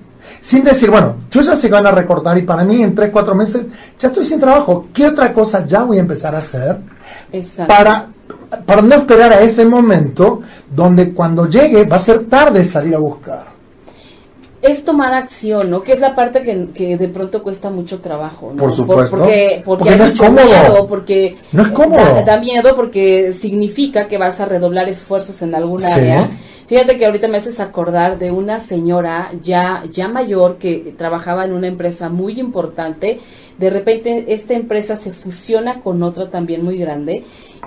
[0.42, 3.36] sin decir, bueno, yo ya que van a recortar y para mí en 3, 4
[3.36, 3.66] meses
[3.98, 6.78] ya estoy sin trabajo, ¿qué otra cosa ya voy a empezar a hacer
[7.68, 8.08] para
[8.66, 10.42] para no esperar a ese momento
[10.74, 13.56] donde cuando llegue va a ser tarde salir a buscar?
[14.66, 15.84] es tomar acción, ¿no?
[15.84, 18.58] Que es la parte que, de pronto cuesta mucho trabajo, ¿no?
[18.58, 19.18] Por supuesto.
[19.18, 22.24] porque, porque, hay mucho miedo, porque no es cómodo.
[22.26, 26.30] Da, miedo porque significa que vas a redoblar esfuerzos en algún área.
[26.68, 31.54] Fíjate que ahorita me haces acordar de una señora ya, ya mayor que trabajaba en
[31.54, 33.20] una empresa muy importante.
[33.60, 37.24] De repente esta empresa se fusiona con otra también muy grande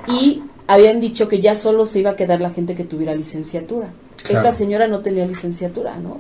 [0.09, 3.89] y habían dicho que ya solo se iba a quedar la gente que tuviera licenciatura.
[4.29, 6.19] Esta señora no tenía licenciatura, ¿no?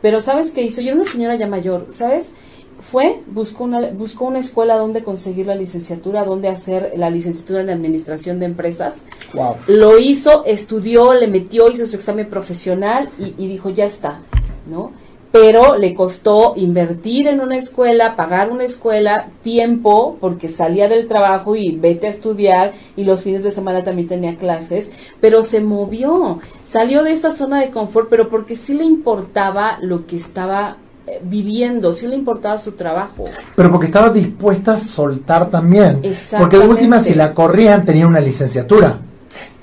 [0.00, 0.80] Pero ¿sabes qué hizo?
[0.80, 2.32] Yo era una señora ya mayor, ¿sabes?
[2.80, 7.70] Fue, buscó una, buscó una escuela donde conseguir la licenciatura, donde hacer la licenciatura en
[7.70, 9.04] administración de empresas.
[9.34, 9.56] Wow.
[9.68, 14.22] Lo hizo, estudió, le metió, hizo su examen profesional y, y dijo, ya está,
[14.68, 14.92] ¿no?
[15.32, 21.56] Pero le costó invertir en una escuela, pagar una escuela, tiempo, porque salía del trabajo
[21.56, 24.90] y vete a estudiar y los fines de semana también tenía clases,
[25.20, 30.06] pero se movió, salió de esa zona de confort, pero porque sí le importaba lo
[30.06, 33.24] que estaba eh, viviendo, sí le importaba su trabajo.
[33.56, 36.02] Pero porque estaba dispuesta a soltar también.
[36.38, 38.98] Porque de última, si la corrían, tenía una licenciatura.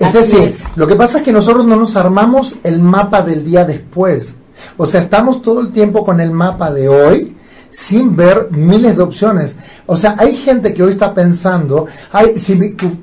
[0.00, 3.64] Es decir, lo que pasa es que nosotros no nos armamos el mapa del día
[3.64, 4.34] después.
[4.76, 7.36] O sea, estamos todo el tiempo con el mapa de hoy
[7.70, 9.56] sin ver miles de opciones.
[9.86, 12.56] O sea, hay gente que hoy está pensando, ay, si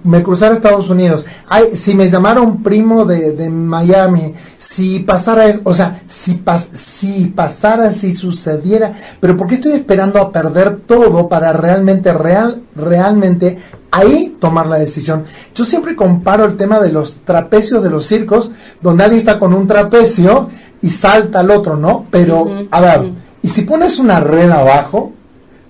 [0.04, 5.74] me, cruzara Estados Unidos, ay, si me llamara un primo de, Miami, si pasara, o
[5.74, 6.42] sea, si,
[6.74, 12.64] si pasara, si sucediera, pero ¿por qué estoy esperando a perder todo para realmente, real,
[12.76, 13.58] realmente
[13.92, 15.26] ahí tomar la decisión?
[15.56, 19.54] Yo siempre comparo el tema de los trapecios de los circos, donde alguien está con
[19.54, 20.50] un trapecio,
[20.88, 22.06] y salta al otro, ¿no?
[22.10, 25.12] Pero, a ver, y si pones una red abajo,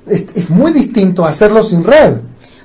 [0.05, 2.17] es, muy distinto hacerlo sin red.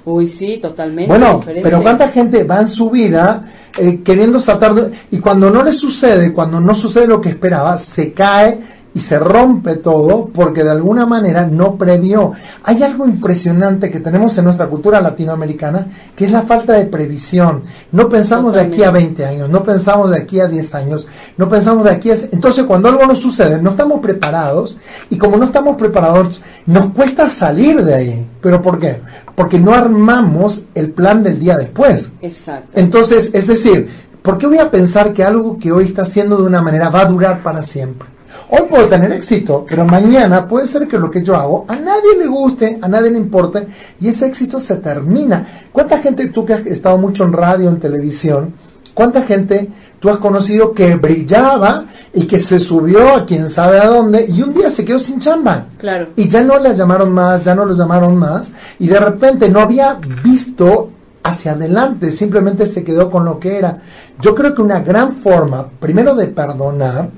[0.05, 1.09] Uy, sí, totalmente.
[1.09, 3.47] Bueno, pero ¿cuánta gente va en su vida
[3.79, 4.75] eh, queriendo saltar?
[5.11, 8.59] y cuando no le sucede, cuando no sucede lo que esperaba, se cae
[8.94, 12.33] y se rompe todo porque de alguna manera no previó.
[12.64, 17.62] Hay algo impresionante que tenemos en nuestra cultura latinoamericana que es la falta de previsión.
[17.90, 21.48] No pensamos de aquí a 20 años, no pensamos de aquí a 10 años, no
[21.48, 22.16] pensamos de aquí a...
[22.33, 24.76] Entonces cuando algo nos sucede, no estamos preparados
[25.09, 28.26] y como no estamos preparados, nos cuesta salir de ahí.
[28.40, 29.00] ¿Pero por qué?
[29.35, 32.12] Porque no armamos el plan del día después.
[32.20, 32.68] Exacto.
[32.74, 33.88] Entonces, es decir,
[34.22, 37.02] ¿por qué voy a pensar que algo que hoy está haciendo de una manera va
[37.02, 38.12] a durar para siempre?
[38.49, 42.16] Hoy puedo tener éxito, pero mañana puede ser que lo que yo hago a nadie
[42.18, 43.66] le guste, a nadie le importe
[44.01, 45.64] y ese éxito se termina.
[45.73, 48.55] ¿Cuánta gente, tú que has estado mucho en radio, en televisión,
[48.95, 53.87] cuánta gente tú has conocido que brillaba y que se subió a quién sabe a
[53.87, 55.66] dónde y un día se quedó sin chamba?
[55.79, 56.09] Claro.
[56.16, 59.61] Y ya no la llamaron más, ya no lo llamaron más y de repente no
[59.61, 60.90] había visto
[61.23, 63.81] hacia adelante, simplemente se quedó con lo que era.
[64.21, 67.11] Yo creo que una gran forma, primero de perdonar,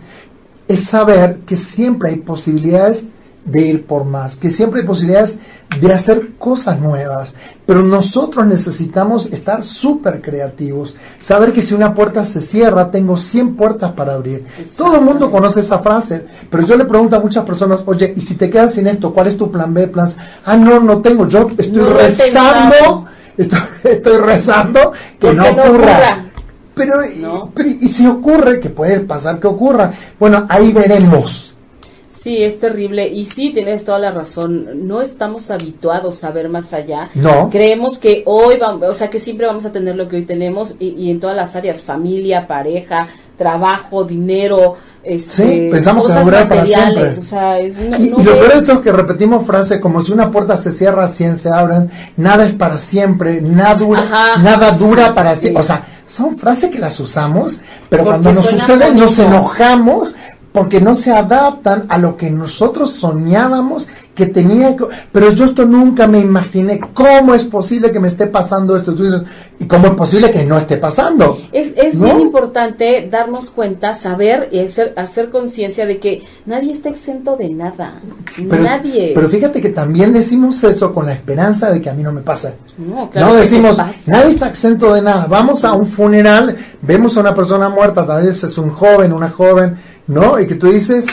[0.68, 3.06] es saber que siempre hay posibilidades
[3.44, 5.36] de ir por más, que siempre hay posibilidades
[5.78, 7.34] de hacer cosas nuevas,
[7.66, 13.54] pero nosotros necesitamos estar súper creativos, saber que si una puerta se cierra, tengo 100
[13.56, 14.46] puertas para abrir.
[14.78, 18.20] Todo el mundo conoce esa frase, pero yo le pregunto a muchas personas, oye, ¿y
[18.22, 19.88] si te quedas sin esto, cuál es tu plan B?
[19.88, 20.16] Plan C?
[20.46, 25.68] Ah, no, no tengo, yo estoy No rezando, estoy, estoy rezando que no no ocurra.
[25.68, 26.23] ocurra.
[26.74, 27.50] Pero, No.
[27.54, 31.50] pero, y si ocurre, que puede pasar que ocurra, bueno, ahí veremos.
[32.10, 33.06] Sí, es terrible.
[33.06, 34.86] Y sí, tienes toda la razón.
[34.88, 37.10] No estamos habituados a ver más allá.
[37.14, 37.50] No.
[37.50, 40.74] Creemos que hoy vamos, o sea, que siempre vamos a tener lo que hoy tenemos
[40.78, 46.24] y, y en todas las áreas, familia, pareja, trabajo, dinero, este, Sí, pensamos que cosas
[46.24, 47.14] para materiales.
[47.14, 47.20] siempre.
[47.20, 50.12] O sea, es, no, Y, no y lo peor es que repetimos frases como si
[50.12, 54.70] una puerta se cierra, 100 se abren, nada es para siempre, nada dura, Ajá, nada
[54.72, 55.40] dura sí, para sí.
[55.42, 55.60] siempre.
[55.60, 60.12] O sea, son frases que las usamos, pero Porque cuando nos sucede nos enojamos
[60.54, 64.84] porque no se adaptan a lo que nosotros soñábamos que tenía que...
[65.10, 66.78] Pero yo esto nunca me imaginé.
[66.94, 68.94] ¿Cómo es posible que me esté pasando esto?
[68.94, 69.22] Tú dices,
[69.58, 71.40] ¿y cómo es posible que no esté pasando?
[71.50, 72.04] Es, es ¿No?
[72.04, 77.50] bien importante darnos cuenta, saber y hacer, hacer conciencia de que nadie está exento de
[77.50, 78.00] nada.
[78.36, 79.10] Pero, nadie.
[79.12, 82.20] pero fíjate que también decimos eso con la esperanza de que a mí no me
[82.20, 82.54] pase.
[82.78, 85.26] no, claro no decimos, nadie está exento de nada.
[85.26, 89.30] Vamos a un funeral, vemos a una persona muerta, tal vez es un joven, una
[89.30, 90.38] joven, ¿no?
[90.38, 91.06] Y que tú dices,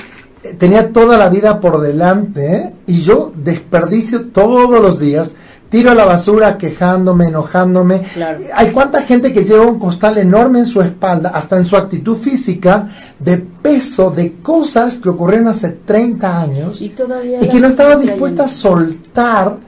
[0.57, 2.73] tenía toda la vida por delante ¿eh?
[2.87, 5.35] y yo desperdicio todos los días.
[5.69, 8.01] Tiro a la basura quejándome, enojándome.
[8.13, 8.39] Claro.
[8.53, 12.17] Hay cuánta gente que lleva un costal enorme en su espalda, hasta en su actitud
[12.17, 17.67] física, de peso, de cosas que ocurrieron hace 30 años Y todavía y que no
[17.67, 19.59] estaba dispuesta a soltar,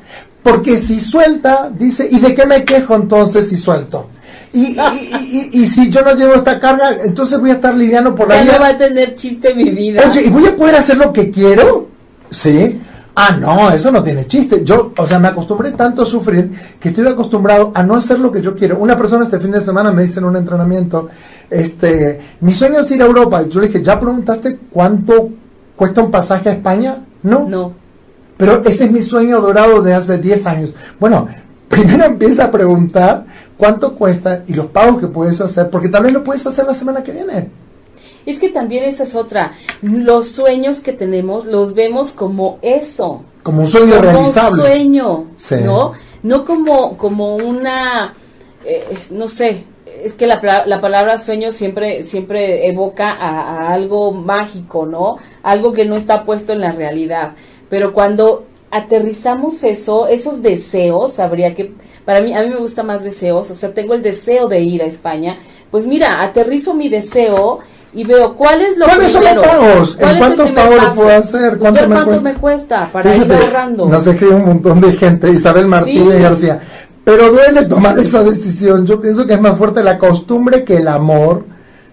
[0.43, 4.09] porque si suelta, dice, ¿y de qué me quejo entonces si suelto?
[4.51, 8.13] Y, y, y- y- si yo no llevo esta carga, entonces voy a estar liviano
[8.13, 8.67] por la Ya no va vida.
[8.69, 10.03] a tener chiste mi vida.
[10.07, 11.87] Oye, ¿y voy a poder hacer lo que quiero?
[12.29, 12.79] Sí.
[13.15, 14.63] Ah, no, eso no tiene chiste.
[14.63, 18.31] Yo, o sea, me acostumbré tanto a sufrir que estoy acostumbrado a no hacer lo
[18.31, 18.77] que yo quiero.
[18.79, 21.09] Una persona este fin de semana me dice en un entrenamiento,
[21.49, 23.43] este, mi sueño es ir a Europa.
[23.43, 25.29] Y yo le dije, ¿ya preguntaste cuánto
[25.75, 26.97] cuesta un pasaje a España?
[27.23, 27.47] No.
[27.47, 27.73] no.
[28.37, 30.73] Pero ese es mi sueño dorado de hace 10 años.
[30.99, 31.27] Bueno,
[31.69, 33.25] primero empieza a preguntar
[33.63, 36.73] cuánto cuesta y los pagos que puedes hacer, porque tal vez lo puedes hacer la
[36.73, 37.49] semana que viene.
[38.25, 39.53] Es que también esa es otra.
[39.81, 43.23] Los sueños que tenemos los vemos como eso.
[43.41, 44.61] Como un sueño como realizable.
[44.63, 45.55] un sueño, Sí.
[45.63, 45.93] ¿no?
[46.23, 48.13] No como, como una,
[48.65, 54.11] eh, no sé, es que la, la palabra sueño siempre, siempre evoca a, a algo
[54.11, 55.15] mágico, ¿no?
[55.41, 57.31] Algo que no está puesto en la realidad.
[57.69, 61.73] Pero cuando aterrizamos eso, esos deseos, habría que,
[62.05, 64.81] para mí, a mí me gusta más deseos, o sea, tengo el deseo de ir
[64.81, 65.37] a España,
[65.71, 67.59] pues mira, aterrizo mi deseo
[67.93, 69.97] y veo cuál es lo ¿Cuáles son los primero, pagos?
[69.99, 71.57] ¿En lo paso, puedo hacer?
[71.59, 72.29] ¿Cuánto ver me cuánto cuesta?
[72.29, 73.85] me cuesta para ir ahorrando.
[73.87, 76.23] Nos escribe un montón de gente, Isabel Martínez Sí.
[76.23, 76.59] García.
[77.03, 78.85] Pero duele tomar esa decisión.
[78.85, 81.45] Yo pienso que es más fuerte la costumbre que el amor.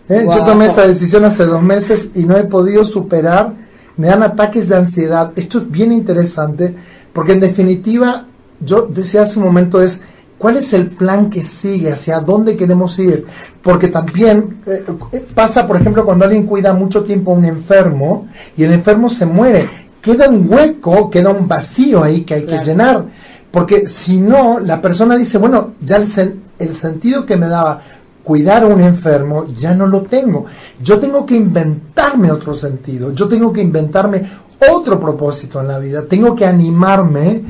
[0.09, 0.25] ¿eh?
[0.33, 3.53] Yo tomé esa decisión hace dos meses y no he podido superar.
[3.96, 5.33] Me dan ataques de ansiedad.
[5.37, 6.75] Esto es bien interesante
[7.12, 8.27] porque en definitiva,
[8.61, 10.01] yo decía hace un momento es,
[10.38, 11.92] ¿cuál es el plan que sigue?
[11.92, 13.27] ¿Hacia dónde queremos ir?
[13.62, 18.29] Porque también eh, eh, pasa, por ejemplo, cuando alguien cuida mucho tiempo a un enfermo
[18.57, 19.68] y el enfermo se muere,
[20.01, 22.62] queda un hueco, queda un vacío ahí que hay Claro.
[22.62, 23.05] que llenar.
[23.51, 27.81] Porque si no, la persona dice, bueno, ya el, sen- el sentido que me daba
[28.23, 30.44] cuidar a un enfermo ya no lo tengo.
[30.83, 34.23] Yo tengo que inventarme otro sentido, yo tengo que inventarme
[34.70, 37.42] otro propósito en la vida, tengo que animarme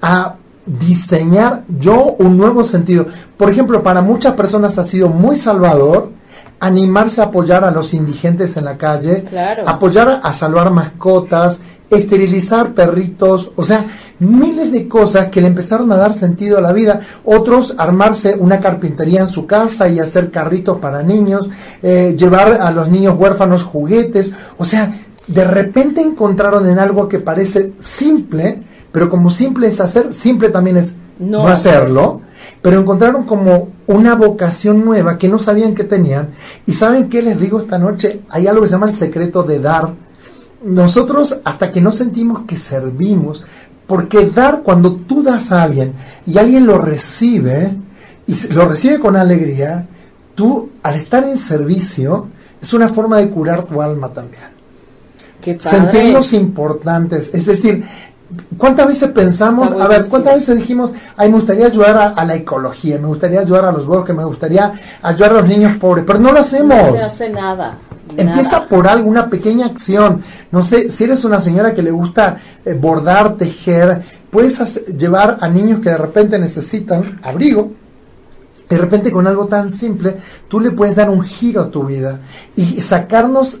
[0.00, 3.06] a diseñar yo un nuevo sentido.
[3.36, 6.10] Por ejemplo, para muchas personas ha sido muy salvador
[6.60, 9.68] animarse a apoyar a los indigentes en la calle, Claro.
[9.68, 11.60] apoyar a, a salvar mascotas,
[11.90, 13.84] esterilizar perritos, o sea,
[14.20, 17.00] miles de cosas que le empezaron a dar sentido a la vida.
[17.24, 21.50] Otros armarse una carpintería en su casa y hacer carritos para niños,
[21.82, 24.94] eh, llevar a los niños huérfanos juguetes, o sea,
[25.26, 28.62] de repente encontraron en algo que parece simple,
[28.92, 32.20] pero como simple es hacer, simple también es No no hacerlo,
[32.60, 36.28] pero encontraron como una vocación nueva que no sabían que tenían.
[36.66, 39.58] Y saben qué les digo esta noche, hay algo que se llama el secreto de
[39.58, 39.94] dar.
[40.64, 43.44] nosotros hasta que no sentimos que servimos,
[43.86, 45.92] porque dar, cuando tú das a alguien
[46.24, 47.74] y alguien lo recibe,
[48.26, 49.86] y lo recibe con alegría,
[50.34, 52.28] tú al estar en servicio,
[52.60, 54.52] es una forma de curar tu alma también.
[55.58, 57.84] Sentirnos importantes, es decir,
[58.56, 62.98] ¿Cuántas veces pensamos, a ver, cuántas veces dijimos, ay, me gustaría ayudar a, la ecología,
[62.98, 64.72] me gustaría ayudar a los bosques, me gustaría
[65.02, 66.78] ayudar a los niños pobres, pero no lo hacemos.
[66.78, 67.78] No se hace nada.
[68.16, 70.22] Empieza por alguna pequeña acción.
[70.50, 75.48] No sé, si eres una señora que le gusta eh, bordar, tejer, puedes llevar a
[75.48, 77.72] niños que de repente necesitan abrigo.
[78.68, 80.16] De repente con algo tan simple,
[80.48, 82.20] tú le puedes dar un giro a tu vida
[82.56, 83.60] y sacarnos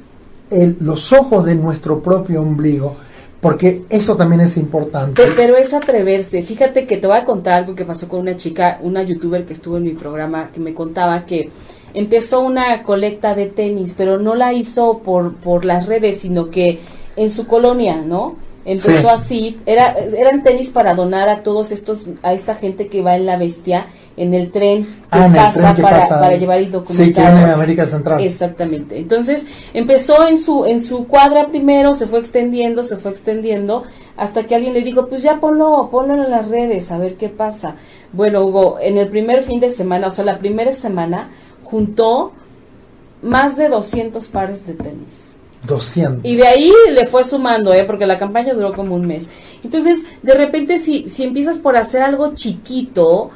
[0.80, 2.96] los ojos de nuestro propio ombligo
[3.42, 5.20] porque eso también es importante.
[5.34, 6.44] Pero, es atreverse.
[6.44, 9.52] Fíjate que te voy a contar algo que pasó con una chica, una youtuber que
[9.52, 11.50] estuvo en mi programa, que me contaba que
[11.92, 16.78] empezó una colecta de tenis, pero no la hizo por, por las redes, sino que
[17.16, 18.36] en su colonia, ¿no?
[18.64, 23.16] Empezó así, era, eran tenis para donar a todos estos, a esta gente que va
[23.16, 23.86] en la bestia
[24.16, 27.36] en el tren que ah, pasa, para, para, llevar y documentar.
[27.36, 28.22] Sí, en América Central.
[28.22, 28.98] Exactamente.
[28.98, 33.84] Entonces, empezó en su, en su cuadra primero, se fue extendiendo, se fue extendiendo,
[34.16, 37.28] hasta que alguien le dijo, pues ya ponlo, ponlo en las redes, a ver qué
[37.28, 37.76] pasa.
[38.12, 41.30] Bueno, Hugo, en el primer fin de semana, o sea, la primera semana,
[41.64, 42.32] juntó
[43.22, 45.36] más de 200 pares de tenis.
[45.66, 46.20] 200.
[46.24, 47.84] Y de ahí le fue sumando, ¿eh?
[47.84, 49.30] porque la campaña duró como un mes.
[49.62, 53.30] Entonces, de repente, si, si empiezas por hacer algo chiquito,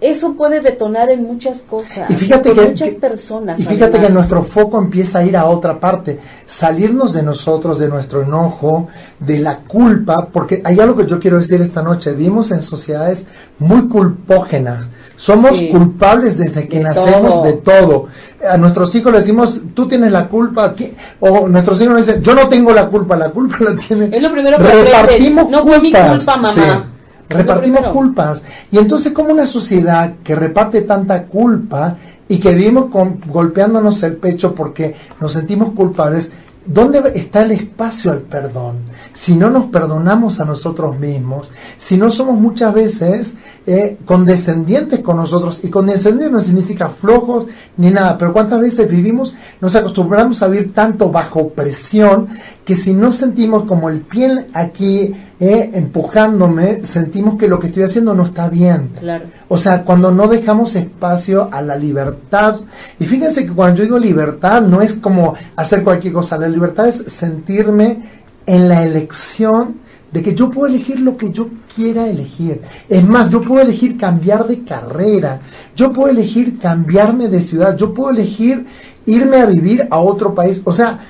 [0.00, 2.08] eso puede detonar en muchas cosas.
[2.08, 3.60] Y fíjate que, muchas personas.
[3.60, 7.88] Y fíjate que nuestro foco empieza a ir a otra parte, salirnos de nosotros, de
[7.88, 8.88] nuestro enojo,
[9.18, 12.12] de la culpa, porque hay algo que yo quiero decir esta noche.
[12.12, 13.26] Vivimos en sociedades
[13.58, 14.88] muy culpógenas.
[15.16, 18.06] Somos culpables desde que nacemos de todo.
[18.50, 20.74] A nuestros hijos le decimos, tú tienes la culpa,
[21.20, 24.08] o nuestros hijos nos dicen, yo no tengo la culpa, la culpa la tiene.
[24.10, 26.86] Es lo primero que Repartimos No fue mi culpa, mamá
[27.30, 28.42] repartimos culpas.
[28.70, 31.96] Y entonces como una sociedad que reparte tanta culpa
[32.28, 36.30] y que vivimos con, golpeándonos el pecho porque nos sentimos culpables,
[36.64, 38.76] ¿dónde está el espacio al perdón?
[39.12, 43.34] Si no nos perdonamos a nosotros mismos, si no somos muchas veces
[43.66, 49.34] eh, condescendientes con nosotros, y condescendientes no significa flojos ni nada, pero cuántas veces vivimos,
[49.60, 52.28] nos acostumbramos a vivir tanto bajo presión
[52.70, 57.82] que si no sentimos como el pie aquí eh, empujándome, sentimos que lo que estoy
[57.82, 58.90] haciendo no está bien.
[58.96, 59.24] Claro.
[59.48, 62.60] O sea, cuando no dejamos espacio a la libertad,
[63.00, 66.86] y fíjense que cuando yo digo libertad no es como hacer cualquier cosa, la libertad
[66.86, 68.04] es sentirme
[68.46, 69.78] en la elección
[70.12, 72.62] de que yo puedo elegir lo que yo quiera elegir.
[72.88, 75.40] Es más, yo puedo elegir cambiar de carrera,
[75.74, 78.64] yo puedo elegir cambiarme de ciudad, yo puedo elegir
[79.06, 80.62] irme a vivir a otro país.
[80.64, 81.00] O sea,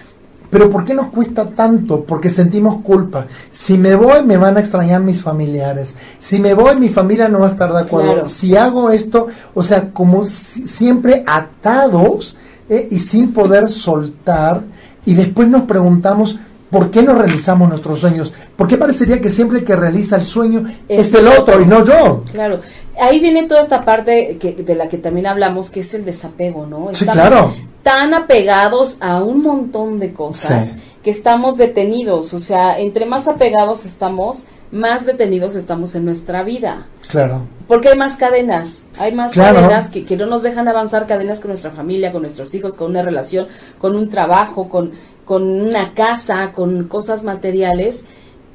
[0.50, 2.04] pero ¿por qué nos cuesta tanto?
[2.04, 3.26] Porque sentimos culpa.
[3.50, 5.94] Si me voy, me van a extrañar mis familiares.
[6.18, 8.26] Si me voy, mi familia no va a estar de acuerdo.
[8.26, 12.36] Si hago esto, o sea, como siempre atados
[12.68, 14.62] eh, y sin poder soltar.
[15.04, 16.38] Y después nos preguntamos,
[16.68, 18.32] ¿por qué no realizamos nuestros sueños?
[18.56, 21.84] ¿Por qué parecería que siempre el que realiza el sueño es, el otro y no
[21.84, 22.24] yo?
[22.32, 22.60] Claro.
[23.00, 26.66] Ahí viene toda esta parte que, de la que también hablamos, que es el desapego,
[26.66, 26.92] ¿no?
[26.92, 32.34] sí, claro tan apegados a un montón de cosas que estamos detenidos.
[32.34, 36.86] O sea, entre más apegados estamos, más detenidos estamos en nuestra vida.
[37.08, 37.42] Claro.
[37.66, 41.48] Porque hay más cadenas, hay más cadenas que, que, no nos dejan avanzar, cadenas con
[41.48, 43.48] nuestra familia, con nuestros hijos, con una relación,
[43.78, 44.92] con un trabajo, con,
[45.24, 48.06] con una casa, con cosas materiales.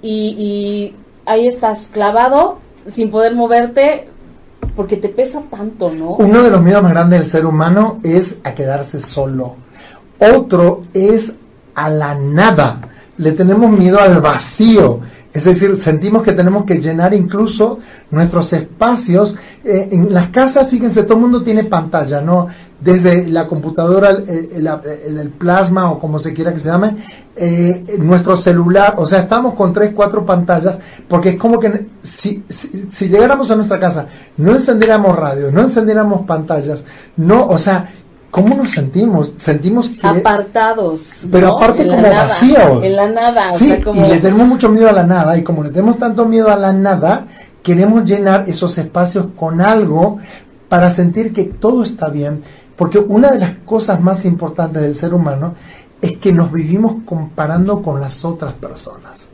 [0.02, 4.08] Y, y ahí estás clavado sin poder moverte
[4.76, 6.16] porque te pesa tanto, ¿no?
[6.16, 9.55] Uno de los miedos más grandes del ser humano es a quedarse solo.
[10.20, 11.36] Otro es
[11.74, 12.82] a la nada.
[13.18, 14.99] Le tenemos miedo al vacío.
[15.34, 17.80] Es decir, sentimos que tenemos que llenar incluso
[18.11, 19.36] nuestros espacios.
[19.66, 22.47] Eh, en las casas, fíjense, todo el mundo tiene pantalla, ¿no?
[22.80, 26.97] Desde la computadora, el, plasma o como se quiera que se llame,
[27.36, 32.43] eh, nuestro celular, o sea, estamos con tres, cuatro pantallas, porque es como que si,
[32.47, 34.07] si llegáramos a nuestra casa,
[34.38, 36.84] no encendiéramos radio, no encendiéramos pantallas,
[37.15, 37.89] no, o sea,
[38.36, 39.32] ¿Cómo nos sentimos?
[39.38, 40.05] Sentimos que...
[40.05, 41.21] Apartados.
[41.32, 42.84] Pero aparte como vacíos.
[42.84, 43.47] En la nada.
[43.51, 45.38] Sí, y le tenemos mucho miedo a la nada.
[45.38, 47.28] Y como le tenemos tanto miedo a la nada,
[47.63, 50.17] queremos llenar esos espacios con algo
[50.67, 52.41] para sentir que todo está bien.
[52.76, 55.53] Porque una de las cosas más importantes del ser humano
[56.01, 59.28] es que nos vivimos comparando con las otras personas.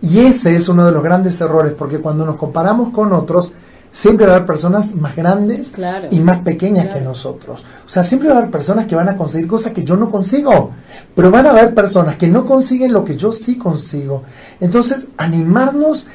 [0.00, 3.52] Y ese es uno de los grandes errores, porque cuando nos comparamos con otros,
[3.90, 6.08] siempre va a haber personas más grandes Claro.
[6.10, 6.98] y más pequeñas Claro.
[7.00, 7.64] que nosotros.
[7.86, 10.10] O sea, siempre va a haber personas que van a conseguir cosas que yo no
[10.10, 10.72] consigo,
[11.14, 14.24] pero van a haber personas que no consiguen lo que yo sí consigo.
[14.60, 16.08] Entonces, animarnos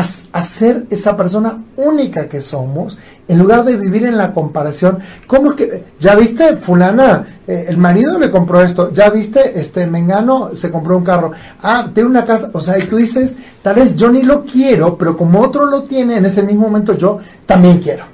[0.00, 2.96] ser esa persona única que somos,
[3.28, 4.98] en lugar de vivir en la comparación.
[5.26, 9.88] ¿Cómo es que, ya viste, fulana, Eh, el marido le compró esto, ya viste, este
[9.88, 13.74] Mengano se compró un carro, ah, tiene una casa, o sea, y tú dices, tal
[13.74, 17.18] vez yo ni lo quiero, pero como otro lo tiene, en ese mismo momento yo
[17.44, 18.04] también quiero.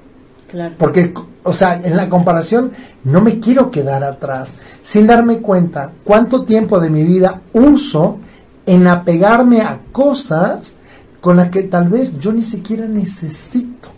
[0.51, 0.75] Claro.
[0.79, 1.13] Porque,
[1.43, 2.73] o sea, en la comparación
[3.05, 8.17] no me quiero quedar atrás, sin darme cuenta cuánto tiempo de mi vida uso
[8.65, 10.77] en apegarme a cosas
[11.21, 13.89] con las que tal vez yo ni siquiera necesito.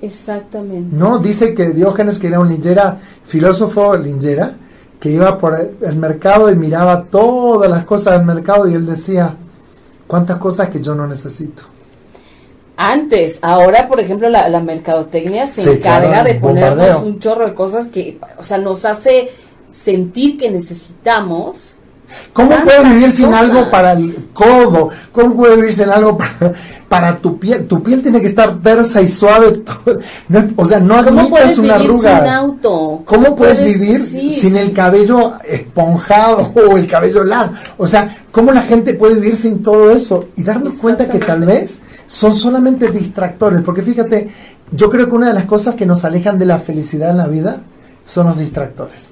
[0.00, 0.94] Exactamente.
[0.94, 4.52] No, dice que Diógenes, que era un lingera, filósofo lingera,
[5.00, 9.34] que iba por el mercado y miraba todas las cosas del mercado y él decía,
[10.06, 11.62] cuántas cosas que yo no necesito.
[12.76, 17.00] Antes, ahora, por ejemplo, la, la mercadotecnia se Sí, encarga claro, de ponernos bombardeo.
[17.02, 19.30] un chorro de cosas que, o sea, nos hace
[19.70, 21.76] sentir que necesitamos.
[22.32, 23.40] ¿Cómo puedes vivir sin cosas.
[23.42, 24.90] algo para el codo?
[25.12, 26.52] ¿Cómo puedes vivir sin algo para,
[26.88, 27.66] para tu piel?
[27.66, 29.62] Tu piel tiene que estar tersa y suave.
[30.28, 32.20] no- o sea, no ¿Cómo admitas una arruga.
[32.20, 33.02] sin auto?
[33.04, 34.58] ¿Cómo puedes puedes- vivir sí, sin sí.
[34.58, 37.54] el cabello esponjado o el cabello largo?
[37.76, 40.28] O sea, ¿cómo la gente puede vivir sin todo eso?
[40.36, 43.62] Y darnos cuenta que tal vez son solamente distractores.
[43.62, 44.28] Porque fíjate,
[44.70, 47.26] yo creo que una de las cosas que nos alejan de la felicidad en la
[47.26, 47.58] vida
[48.06, 49.10] son los distractores.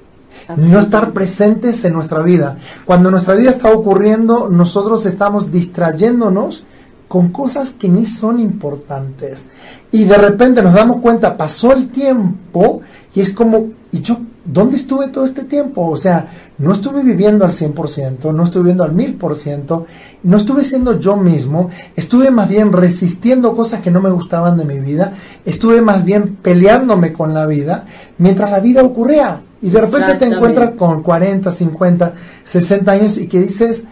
[0.55, 2.59] No estar presentes en nuestra vida.
[2.85, 6.65] Cuando nuestra vida está ocurriendo, nosotros estamos distrayéndonos
[7.09, 9.47] con cosas que ni son importantes.
[9.91, 12.81] Y de repente nos damos cuenta, pasó el tiempo
[13.15, 15.89] y es como, ¿y yo dónde estuve todo este tiempo?
[15.89, 16.29] O sea,
[16.59, 19.85] no estuve viviendo al 100%, no estuve viviendo al 1000%,
[20.23, 24.65] no estuve siendo yo mismo, estuve más bien resistiendo cosas que no me gustaban de
[24.65, 25.13] mi vida,
[25.45, 27.87] estuve más bien peleándome con la vida
[28.19, 29.43] mientras la vida ocurría.
[29.67, 32.15] Y de repente te encuentras con 40, 50,
[32.45, 33.85] 60 años y que dices,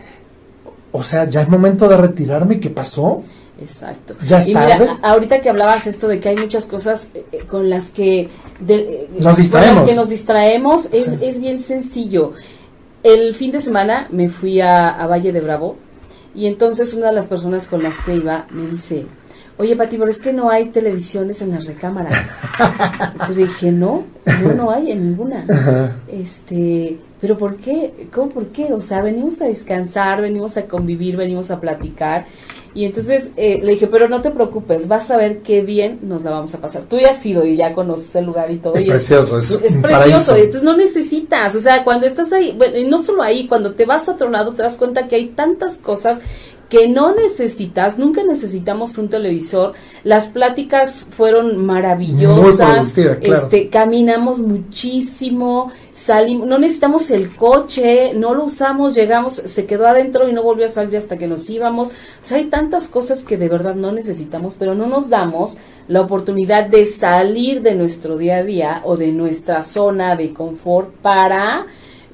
[0.92, 3.20] o sea, ya es momento de retirarme, ¿qué pasó?
[3.60, 4.14] Exacto.
[4.26, 7.70] Ya y mira, ahorita que hablabas esto de que hay muchas cosas eh, eh, con
[7.70, 8.28] las que
[8.60, 9.78] de- eh, Nos con distraemos.
[9.80, 11.18] las que nos distraemos, es, Sí.
[11.22, 12.32] es bien sencillo.
[13.02, 15.76] El fin de semana me fui a, a Valle de Bravo
[16.34, 19.06] y entonces una de las personas con las que iba me dice,
[19.58, 22.26] oye Pati, pero es que no hay televisiones en las recámaras.
[23.12, 24.04] Entonces dije, no,
[24.42, 25.46] no, no hay en ninguna.
[26.08, 28.08] Este, pero ¿por qué?
[28.12, 28.72] ¿Cómo por qué?
[28.72, 32.26] O sea, venimos a descansar, venimos a convivir, venimos a platicar.
[32.74, 36.24] Y entonces eh, le dije, pero no te preocupes, vas a ver qué bien nos
[36.24, 36.82] la vamos a pasar.
[36.82, 38.74] Tú ya has ido y ya conoces el lugar y todo.
[38.74, 39.82] Es y precioso, es un precioso.
[39.82, 40.36] paraíso.
[40.36, 43.84] Entonces no necesitas, o sea, cuando estás ahí, bueno, y no solo ahí, cuando te
[43.84, 46.18] vas a otro lado te das cuenta que hay tantas cosas
[46.68, 49.72] que no necesitas, nunca necesitamos un televisor.
[50.02, 53.18] Las pláticas fueron maravillosas, claro.
[53.20, 60.28] este, caminamos muchísimo, salimos, no necesitamos el coche, no lo usamos, llegamos, se quedó adentro
[60.28, 61.88] y no volvió a salir hasta que nos íbamos.
[61.88, 65.56] O sea, hay tantas cosas que de verdad no necesitamos, pero no nos damos
[65.88, 70.90] la oportunidad de salir de nuestro día a día o de nuestra zona de confort
[71.02, 71.66] para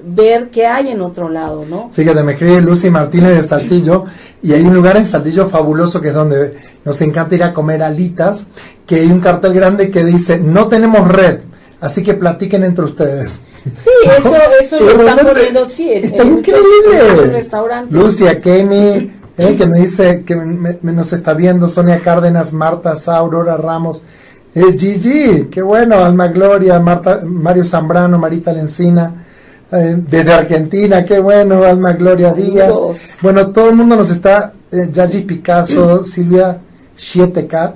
[0.03, 1.91] ver qué hay en otro lado, ¿no?
[1.93, 4.05] Fíjate, me escribe Lucy Martínez de Saltillo
[4.41, 7.83] y hay un lugar en Saltillo fabuloso que es donde nos encanta ir a comer
[7.83, 8.47] alitas,
[8.85, 11.39] que hay un cartel grande que dice, no tenemos red,
[11.79, 13.39] así que platiquen entre ustedes.
[13.65, 17.43] Sí, eso, eso lo están poniendo, sí, Está en increíble.
[17.89, 22.95] Lucia, Kenny, eh, que me dice que me, me nos está viendo, Sonia Cárdenas, Marta
[22.95, 24.03] Sá, Aurora Ramos,
[24.53, 29.25] eh, Gigi, qué bueno, Alma Gloria, Marta, Mario Zambrano, Marita Lencina,
[29.71, 32.53] desde Argentina, qué bueno, Alma Gloria Saludos.
[32.53, 33.17] Díaz.
[33.21, 36.59] Bueno, todo el mundo nos está, eh, Yaji Picasso, Silvia
[36.97, 37.75] Schietekat,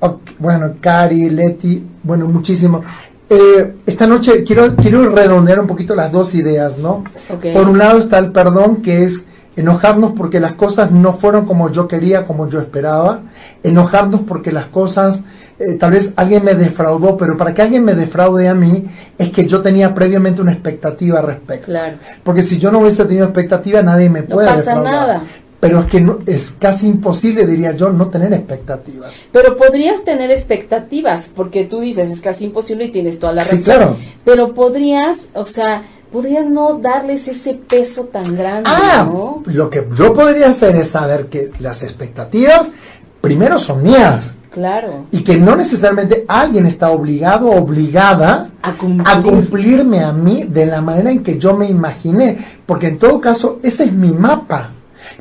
[0.00, 2.82] ok, bueno, Cari, Leti, bueno, muchísimo.
[3.28, 7.02] Eh, esta noche quiero, quiero redondear un poquito las dos ideas, ¿no?
[7.28, 9.24] Por un lado está el perdón, que es
[9.56, 13.20] enojarnos porque las cosas no fueron como yo quería, como yo esperaba,
[13.62, 15.24] enojarnos porque las cosas,
[15.58, 18.86] eh, tal vez alguien me defraudó, pero para que alguien me defraude a mí
[19.18, 21.66] es que yo tenía previamente una expectativa al respecto.
[21.66, 21.96] Claro.
[22.22, 24.92] Porque si yo no hubiese tenido expectativa, nadie me No puede pasa defraudar.
[24.92, 25.22] nada.
[25.60, 29.20] Pero es que no, es casi imposible, diría yo, no tener expectativas.
[29.30, 33.50] Pero podrías tener expectativas, porque tú dices es casi imposible y tienes toda la Sí,
[33.58, 33.64] razón.
[33.64, 33.96] claro.
[34.24, 35.82] Pero podrías, o sea,
[36.12, 39.42] podrías no darles ese peso tan grande, Ah, ¿no?
[39.46, 42.72] lo que yo podría hacer es saber que las expectativas
[43.20, 44.34] primero son mías.
[44.52, 45.06] Claro.
[45.10, 49.08] y que no necesariamente alguien está obligado o obligada A cumplir.
[49.08, 52.36] a cumplirme a mí de la manera en que yo me imaginé,
[52.66, 54.68] porque en todo caso ese es mi mapa,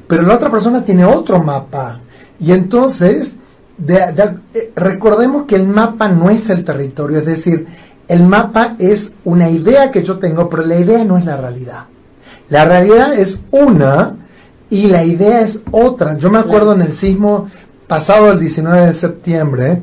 [0.05, 2.01] pero la otra persona tiene otro mapa
[2.41, 3.37] y entonces
[3.87, 7.65] eh, recordemos que el mapa no es el territorio, es decir,
[8.11, 11.85] el mapa es una idea que yo tengo, pero la idea no es la realidad.
[12.49, 14.17] La realidad es una
[14.69, 16.17] y la idea es otra.
[16.17, 17.47] Yo me acuerdo en el sismo
[17.87, 19.81] pasado el 19 de septiembre,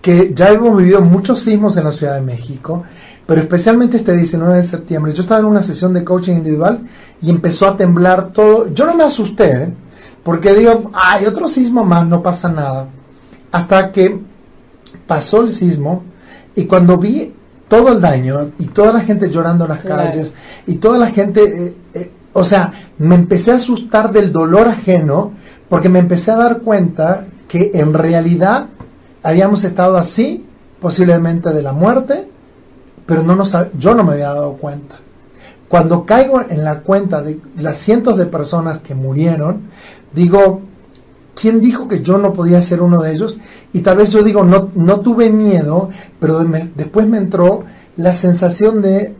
[0.00, 2.84] que ya hemos vivido muchos sismos en la Ciudad de México,
[3.26, 5.12] pero especialmente este 19 de septiembre.
[5.12, 6.82] Yo estaba en una sesión de coaching individual
[7.20, 8.72] y empezó a temblar todo.
[8.72, 9.74] Yo no me asusté, ¿eh?
[10.22, 12.86] porque digo, hay otro sismo más, no pasa nada.
[13.50, 14.20] Hasta que
[15.08, 16.04] pasó el sismo
[16.54, 17.32] y cuando vi
[17.68, 20.34] todo el daño y toda la gente llorando en las calles
[20.66, 25.32] y toda la gente, eh, eh, o sea, me empecé a asustar del dolor ajeno
[25.68, 28.66] porque me empecé a dar cuenta que en realidad
[29.22, 30.46] habíamos estado así,
[30.80, 32.28] posiblemente de la muerte,
[33.06, 34.96] pero no nos, yo no me había dado cuenta.
[35.68, 39.62] Cuando caigo en la cuenta de las cientos de personas que murieron,
[40.12, 40.60] digo,
[41.38, 43.38] ¿quién dijo que yo no podía ser uno de ellos?
[43.72, 47.64] Y tal vez yo digo, no, no tuve miedo, pero después me entró
[47.96, 49.14] la sensación de,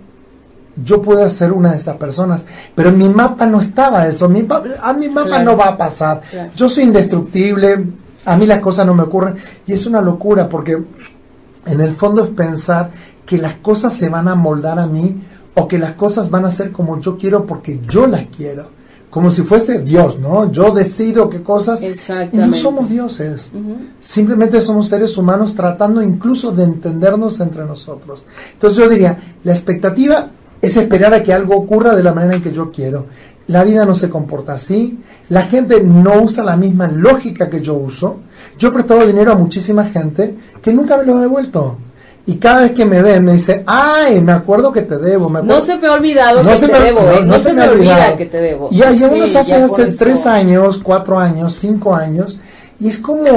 [0.82, 2.44] yo puedo ser una de esas personas,
[2.74, 4.46] pero en mi mapa no estaba eso, mi,
[4.82, 6.22] a mi mapa no va a pasar,
[6.56, 7.84] yo soy indestructible,
[8.24, 9.36] a mí las cosas no me ocurren,
[9.66, 10.82] y es una locura porque
[11.66, 12.90] en el fondo es pensar
[13.24, 15.22] que las cosas se van a moldar a mí
[15.54, 18.75] o que las cosas van a ser como yo quiero porque yo las quiero.
[19.10, 20.50] Como si fuese Dios, ¿no?
[20.52, 21.80] Yo decido qué cosas.
[22.32, 23.50] Y no somos dioses.
[24.00, 28.26] Simplemente somos seres humanos tratando incluso de entendernos entre nosotros.
[28.52, 30.30] Entonces yo diría, la expectativa
[30.60, 33.06] es esperar a que algo ocurra de la manera en que yo quiero.
[33.46, 34.98] La vida no se comporta así.
[35.28, 38.18] La gente no usa la misma lógica que yo uso.
[38.58, 41.78] Yo he prestado dinero a muchísima gente que nunca me lo ha devuelto.
[42.28, 45.30] Y cada vez que me ven me dice, ay, me acuerdo que te debo.
[45.30, 47.24] no se me ha olvidado que te debo, no, ¿eh?
[47.24, 48.68] no, se, me, olvida que te debo.
[48.72, 52.36] Y hay unos hace, hace tres años, cuatro años, cinco años,
[52.80, 53.28] y es como,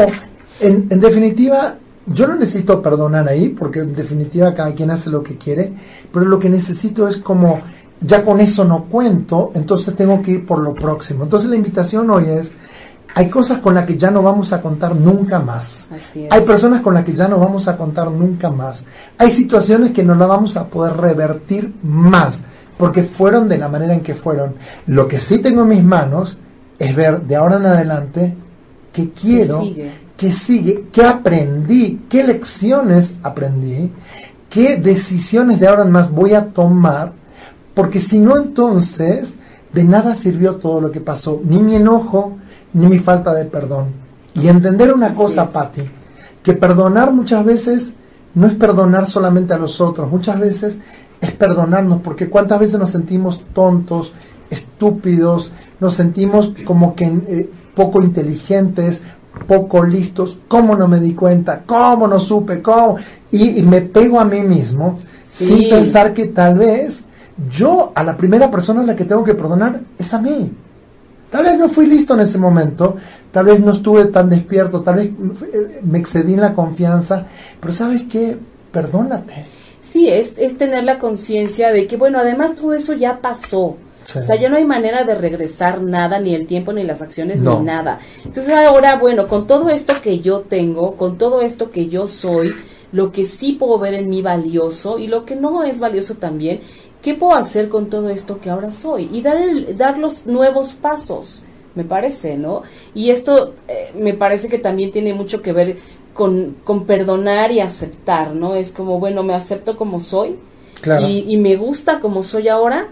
[0.59, 1.75] en, en definitiva,
[2.07, 5.71] yo no necesito perdonar ahí, porque en definitiva cada quien hace lo que quiere,
[6.11, 7.61] pero lo que necesito es como,
[8.01, 11.25] ya con eso no cuento, entonces tengo que ir por lo próximo.
[11.25, 12.51] Entonces la invitación hoy es,
[13.15, 15.87] hay cosas con las que ya no vamos a contar nunca más.
[16.29, 18.85] Hay personas con las que ya no vamos a contar nunca más.
[19.17, 22.41] Hay situaciones que no la vamos a poder revertir más,
[22.77, 24.55] porque fueron de la manera en que fueron.
[24.85, 26.37] Lo que sí tengo en mis manos
[26.77, 28.35] es ver de ahora en adelante
[28.93, 29.61] qué quiero,
[30.15, 33.91] qué sigue, qué aprendí, qué lecciones aprendí,
[34.49, 37.11] qué decisiones de ahora en más voy a tomar,
[37.73, 39.35] porque si no entonces
[39.73, 42.37] de nada sirvió todo lo que pasó, ni mi enojo,
[42.73, 43.87] ni mi falta de perdón.
[44.33, 45.83] Y entender una cosa, Patti,
[46.43, 47.93] que perdonar muchas veces
[48.33, 50.77] no es perdonar solamente a los otros, muchas veces
[51.19, 54.13] es perdonarnos, porque cuántas veces nos sentimos tontos,
[54.49, 59.03] estúpidos, nos sentimos como que eh, poco inteligentes,
[59.47, 62.95] poco listos, cómo no me di cuenta, cómo no supe, cómo,
[63.31, 67.03] y, me pego a mí mismo sin pensar que tal vez
[67.49, 70.51] yo a la primera persona a la que tengo que perdonar es a mí.
[71.29, 72.95] Tal vez no fui listo en ese momento,
[73.31, 75.11] tal vez no estuve tan despierto, tal vez
[75.83, 77.25] me excedí en la confianza,
[77.59, 78.37] pero ¿sabes qué?
[78.71, 79.45] Perdónate.
[79.79, 83.77] Sí, es, es tener la conciencia de que, bueno, además todo eso ya pasó.
[84.17, 87.39] O sea, ya no hay manera de regresar nada, ni el tiempo, ni las acciones,
[87.41, 87.99] ni nada.
[88.25, 92.55] Entonces ahora, bueno, con todo esto que yo tengo, con todo esto que yo soy,
[92.91, 96.61] lo que sí puedo ver en mí valioso y lo que no es valioso también,
[97.01, 99.09] ¿qué puedo hacer con todo esto que ahora soy?
[99.11, 101.43] Y dar, el, dar los nuevos pasos,
[101.75, 102.63] me parece, ¿no?
[102.93, 105.77] Y esto eh, me parece que también tiene mucho que ver
[106.13, 108.55] con, con, perdonar y aceptar, ¿no?
[108.55, 110.37] Es como, bueno, me acepto como soy
[111.01, 112.87] y, y, me gusta como soy ahora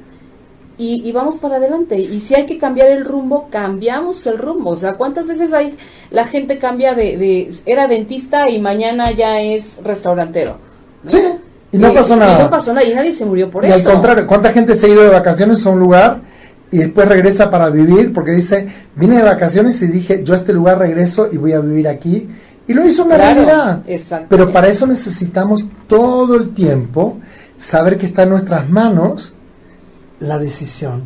[0.78, 1.98] y, y, vamos para adelante.
[2.00, 4.72] Y si hay que cambiar el rumbo, cambiamos el rumbo.
[4.72, 5.76] O sea, ¿cuántas veces hay
[6.12, 10.58] la gente cambia de, de era dentista y mañana ya es restaurantero?
[11.06, 11.20] Sí.
[11.72, 12.40] Y no pasó nada.
[12.40, 13.76] Y no pasó nada y nadie se murió por eso.
[13.76, 16.22] Y al contrario, ¿cuánta gente se ha ido de vacaciones a un lugar
[16.72, 18.14] y después regresa para vivir?
[18.14, 21.60] Porque dice, vine de vacaciones y dije, yo a este lugar regreso y voy a
[21.60, 22.30] vivir aquí.
[22.68, 23.82] Y lo hizo una realidad.
[24.30, 27.18] Pero para eso necesitamos todo el tiempo
[27.58, 29.34] saber que está en nuestras manos
[30.20, 31.04] la decisión.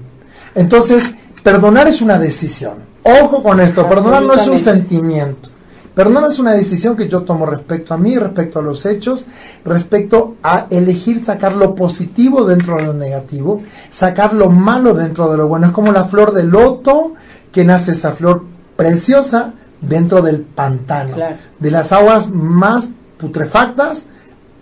[0.55, 1.11] Entonces,
[1.43, 2.75] perdonar es una decisión.
[3.03, 5.49] Ojo con esto, perdonar no es un sentimiento.
[5.93, 9.25] Perdón es una decisión que yo tomo respecto a mí, respecto a los hechos,
[9.65, 15.37] respecto a elegir sacar lo positivo dentro de lo negativo, sacar lo malo dentro de
[15.37, 15.67] lo bueno.
[15.67, 17.13] Es como la flor de loto,
[17.51, 18.45] que nace esa flor
[18.77, 21.17] preciosa dentro del pantano.
[21.59, 24.05] De las aguas más putrefactas,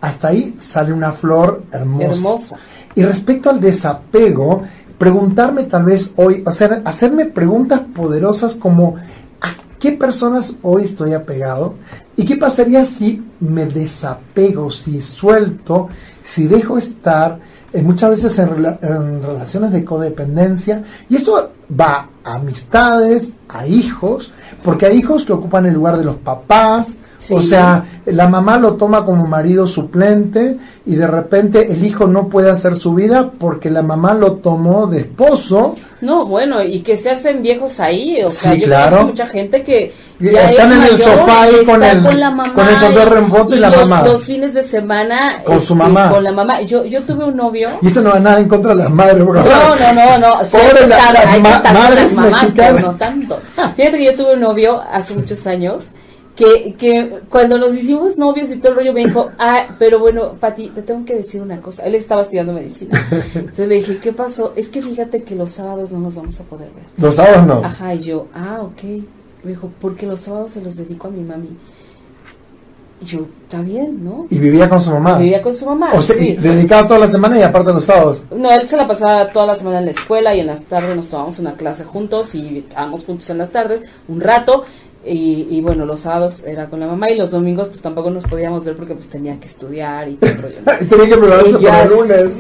[0.02, 2.58] hasta ahí sale una flor hermosa.
[2.96, 4.64] Y respecto al desapego,
[4.98, 8.96] preguntarme tal vez hoy, hacer, hacerme preguntas poderosas como
[9.80, 11.76] ¿Qué personas hoy estoy apegado?
[12.18, 15.88] ¿Y qué pasaría si me desapego, si suelto,
[16.22, 17.40] si dejo estar
[17.72, 18.50] eh, muchas veces en,
[18.82, 20.84] en, relaciones de codependencia?
[21.08, 24.34] Y esto va a amistades, a hijos,
[24.64, 26.98] porque hay hijos que ocupan el lugar de los papás,
[27.32, 32.30] o sea, la mamá lo toma como marido suplente y de repente el hijo no
[32.30, 35.76] puede hacer su vida porque la mamá lo tomó de esposo.
[36.02, 38.24] No, bueno, y que se hacen viejos ahí.
[38.24, 39.06] O sea, yo claro.
[39.06, 42.68] mucha gente que ya están en el sofá ahí con el, con, la mamá con
[42.68, 44.08] el control remoto y, y, la los, mamá.
[44.08, 46.10] Los fines de semana con su mamá.
[46.10, 46.62] Con la mamá.
[46.62, 47.70] Yo, yo tuve un novio.
[47.82, 49.44] Y esto no va nada en contra de las madres, bro.
[49.44, 50.46] No, no, no, no.
[50.46, 52.74] Sí, Pobre la, estar, las ma madres las mamás, mexicanas.
[52.76, 53.40] pero no tanto.
[53.76, 55.84] Fíjate que yo tuve un novio hace muchos años
[56.40, 60.36] que, que cuando nos hicimos novios y todo el rollo me dijo, ah, pero bueno,
[60.40, 61.86] Pati, te tengo que decir una cosa.
[61.86, 62.98] Él estaba estudiando medicina.
[63.36, 64.54] Entonces le dije, ¿qué pasó?
[64.56, 66.86] Es que fíjate que los sábados no nos vamos a poder ver.
[66.96, 67.56] Los sábados no.
[67.66, 68.84] Ajá, y yo, ah, ok.
[69.44, 71.58] Me dijo, porque los sábados se los dedico a mi mami.
[73.02, 74.28] Yo, está bien, ¿no?
[74.30, 75.18] Y vivía con su mamá.
[75.18, 75.92] Vivía con su mamá.
[75.94, 76.36] O sea, sí.
[76.36, 78.24] dedicado toda la semana y aparte los sábados.
[78.34, 80.96] No, él se la pasaba toda la semana en la escuela y en las tardes
[80.96, 84.64] nos tomábamos una clase juntos y estábamos juntos en las tardes un rato.
[85.06, 88.26] Y, y, bueno, los sábados era con la mamá y los domingos pues tampoco nos
[88.26, 90.56] podíamos ver porque pues tenía que estudiar y todo el rollo.
[90.66, 90.74] ¿no?
[90.82, 92.38] y tenía que prepararse para el lunes.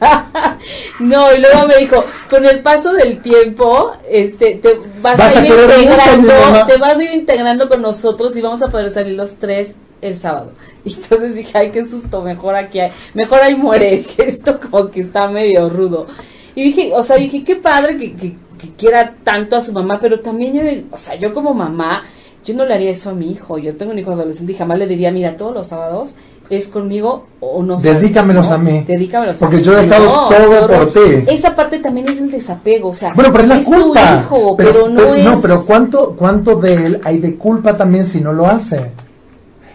[1.00, 5.46] No, y luego me dijo, con el paso del tiempo, este, te vas, Vas a
[5.46, 9.14] ir a integrando, te vas a ir integrando con nosotros y vamos a poder salir
[9.14, 10.52] los tres el sábado.
[10.84, 14.90] Y entonces dije, ay, qué susto, mejor aquí, hay, mejor ahí muere, que esto como
[14.90, 16.06] que está medio rudo.
[16.54, 19.98] Y dije, o sea, dije, qué padre que, que, que quiera tanto a su mamá,
[20.00, 22.02] pero también yo, o sea, yo como mamá,
[22.44, 23.58] yo no le haría eso a mi hijo.
[23.58, 26.14] Yo tengo un hijo adolescente y jamás le diría, mira, todos los sábados
[26.50, 28.54] es conmigo o no sabes, Dedícamelos ¿no?
[28.54, 28.84] a mí.
[28.86, 29.64] Dedícamelos Porque a mí.
[29.64, 31.00] yo he dejado No, todo por ti.
[31.28, 34.20] Esa parte también es el desapego, o sea, Bueno, pero es la tu culpa.
[34.24, 35.28] hijo, pero, no es...
[35.40, 38.90] pero ¿cuánto, ¿cuánto de él hay de culpa también si no lo hace?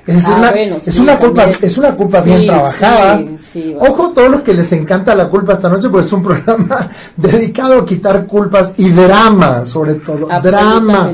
[0.07, 3.23] Es decir, Ah, una, bueno, es, una culpa, es una culpa Sí, bien trabajada.
[3.39, 3.75] sí.
[3.79, 6.87] Ojo, todos los que les encanta la culpa esta noche, pues es un programa
[7.17, 10.27] dedicado a quitar culpas y drama, sobre todo.
[10.43, 11.11] Drama.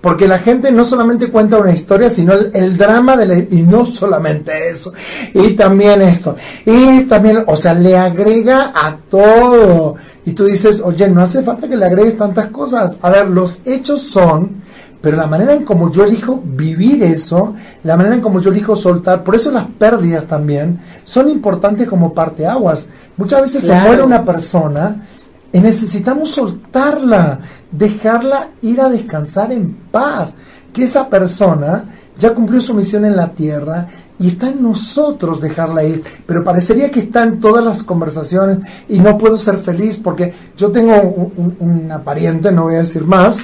[0.00, 3.62] Porque la gente no solamente cuenta una historia, sino el, el drama de la, y
[3.62, 4.92] no solamente eso.
[5.32, 6.36] Y también esto.
[6.66, 9.94] Y también, o sea, le agrega a todo.
[10.26, 12.96] Y tú dices, oye, no hace falta que le agregues tantas cosas.
[13.00, 14.62] A ver, los hechos son
[15.04, 18.74] pero la manera en como yo elijo vivir eso, la manera en como yo elijo
[18.74, 22.86] soltar, por eso las pérdidas también son importantes como parteaguas.
[23.18, 23.82] Muchas veces Claro.
[23.82, 25.06] se muere una persona
[25.52, 27.38] y necesitamos soltarla,
[27.70, 30.32] dejarla ir a descansar en paz,
[30.72, 31.84] que esa persona
[32.18, 33.86] ya cumplió su misión en la tierra
[34.18, 38.98] y está en nosotros dejarla ir, pero parecería que está en todas las conversaciones y
[39.00, 43.04] no puedo ser feliz porque yo tengo un- un- una pariente, no voy a decir
[43.04, 43.38] más,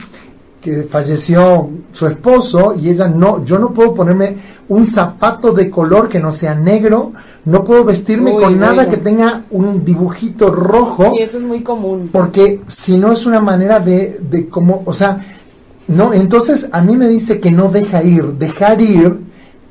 [0.60, 4.36] que falleció su esposo y ella no, yo no puedo ponerme
[4.68, 7.12] un zapato de color que no sea negro,
[7.46, 11.62] no puedo vestirme Uy, con nada que tenga un dibujito rojo, Sí, eso es muy
[11.62, 12.10] común.
[12.12, 15.24] porque si no es una manera de, de como, o sea,
[15.88, 19.18] no, entonces a mí me dice que no deja ir, dejar ir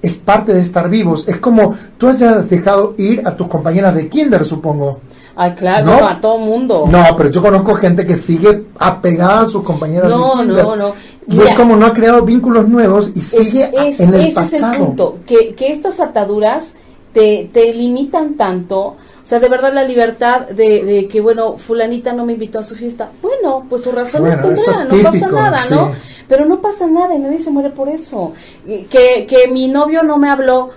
[0.01, 4.07] es parte de estar vivos, es como tú hayas dejado ir a tus compañeras de
[4.07, 4.99] kinder, supongo.
[5.41, 6.05] Ay, claro, ¿No?
[6.07, 6.85] a todo mundo.
[6.89, 10.93] No, pero yo conozco gente que sigue apegada a sus compañeras No, de no, no.
[11.27, 14.73] Y es como no ha creado vínculos nuevos y sigue es- en el ese pasado.
[14.73, 16.73] es el punto, que, que estas ataduras
[17.13, 22.11] te, te limitan tanto, o sea, de verdad la libertad de, de que, bueno, fulanita
[22.13, 25.11] no me invitó a su fiesta, bueno, pues sus razones Bueno, eso tendrá, es no
[25.11, 25.73] pasa nada, sí.
[25.73, 25.91] ¿no?
[26.27, 28.33] Pero no pasa nada y nadie se muere por eso.
[28.65, 30.69] Que, que mi novio no me habló,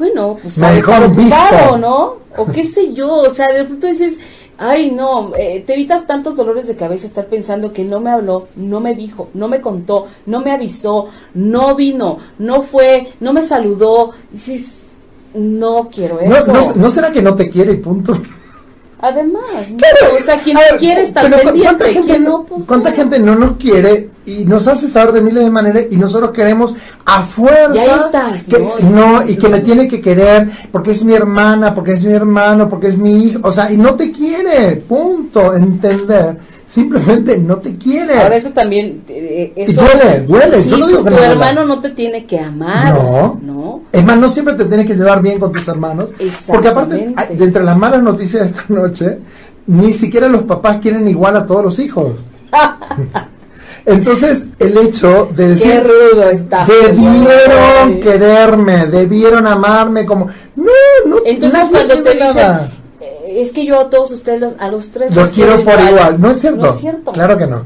[0.00, 2.16] bueno, pues Me dejó ocupado, ¿no?
[2.38, 4.18] O qué sé yo, o sea, de pronto dices,
[4.56, 8.48] ay, no, eh, te evitas tantos dolores de cabeza estar pensando que no me habló,
[8.56, 13.42] no me dijo, no me contó, no me avisó, no vino, no fue, no me
[13.42, 14.12] saludó.
[14.32, 14.96] Y dices,
[15.34, 16.52] no quiero No, eso.
[16.52, 18.14] no, ¿no será que no te quiere y punto?
[19.02, 19.76] Además, ¿no?
[19.78, 22.96] Claro, o sea, quien ver, quiere ¿cu- pendiente, ¿cuánta gente, no, pues ¿Cuánta no.
[22.96, 26.74] gente no nos quiere y nos hace saber de miles de maneras y nosotros queremos
[27.06, 28.74] a fuerza estás, que, ¿no?
[29.20, 32.68] no, y que me tiene que querer porque es mi hermana, porque es mi hermano,
[32.68, 36.36] porque es mi hijo, o sea, y no te quiere, punto, entender,
[36.70, 38.14] simplemente no te quiere.
[38.20, 41.16] Ahora eso también, eh, Y eso, duele, duele, sí, yo no digo tu, que tu
[41.16, 41.32] no duela.
[41.50, 43.40] hermano no te tiene que amar, No.
[43.42, 43.82] ¿no?
[43.90, 46.10] Es más, no siempre te tienes que llevar bien con tus hermanos.
[46.46, 49.18] Porque aparte, de entre las malas noticias de esta noche,
[49.66, 52.12] ni siquiera los papás quieren igual a todos los hijos.
[53.86, 56.66] Entonces, el hecho de Qué decir, rudo está.
[56.66, 60.70] debieron quererme, debieron amarme, como, no,
[61.06, 62.70] no, Entonces cuando te dicen, nada.
[63.38, 66.20] Es que yo a todos ustedes, los- a los tres los quiero por igual.
[66.20, 66.62] No es cierto.
[66.66, 67.12] No es cierto.
[67.12, 67.62] Claro que no.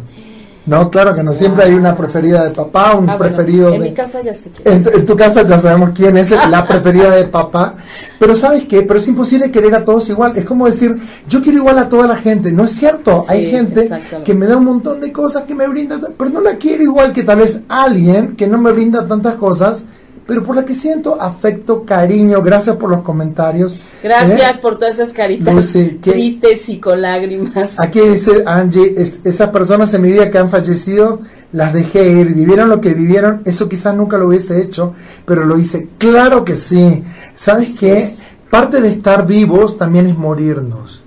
[0.66, 1.34] No, claro que no.
[1.34, 3.88] Siempre hay una preferida de papá, un Ah, bueno, preferido en de...
[3.90, 4.86] mi casa ya sé quién En, es.
[4.94, 7.74] en tu casa ya sabemos quién es la preferida de papá.
[8.18, 8.80] Pero ¿sabes qué?
[8.80, 10.34] Pero es imposible querer a todos igual.
[10.38, 10.96] Es como decir,
[11.28, 12.50] yo quiero igual a toda la gente.
[12.50, 13.20] No es cierto.
[13.20, 13.90] Sí, Hay gente
[14.24, 17.12] que me da un montón de cosas, que me brinda, pero no la quiero igual
[17.12, 19.84] que tal vez alguien que no me brinda tantas cosas,
[20.26, 22.40] pero por la que siento afecto, cariño.
[22.42, 23.78] Gracias por los comentarios.
[24.02, 24.58] Gracias ¿Eh?
[24.60, 27.78] por todas esas caritas Lucy, tristes y con lágrimas.
[27.80, 31.20] Aquí dice Angie, es- esas personas en mi vida que han fallecido,
[31.52, 34.92] las dejé ir, vivieron lo que vivieron, eso quizás nunca lo hubiese hecho,
[35.24, 35.88] pero lo hice.
[35.98, 37.02] Claro que sí.
[37.34, 38.02] ¿Sabes qué?
[38.02, 38.22] es.
[38.50, 41.02] Parte de estar vivos también es morirnos.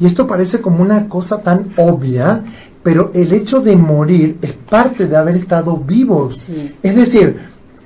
[0.00, 2.44] Y esto parece como una cosa tan obvia,
[2.82, 6.38] pero el hecho de morir es parte de haber estado vivos.
[6.46, 6.74] Sí.
[6.82, 7.36] Es decir,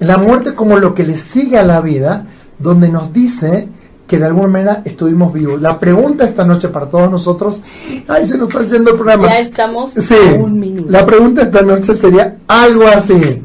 [0.03, 2.27] la muerte como lo que le sigue a la vida,
[2.59, 3.69] donde nos dice
[4.07, 5.61] que de alguna manera estuvimos vivos.
[5.63, 7.61] La pregunta esta noche para todos nosotros,
[8.09, 9.29] ay, se nos está yendo el programa.
[9.29, 10.91] Ya estamos Sí, a un minuto.
[10.91, 13.43] la pregunta esta noche sería algo así.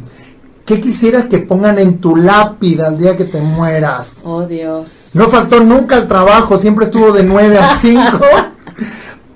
[0.65, 4.21] ¿Qué quisieras que pongan en tu lápida el día que te mueras?
[4.25, 5.11] Oh Dios.
[5.13, 8.19] No faltó nunca el trabajo, siempre estuvo de 9 a 5.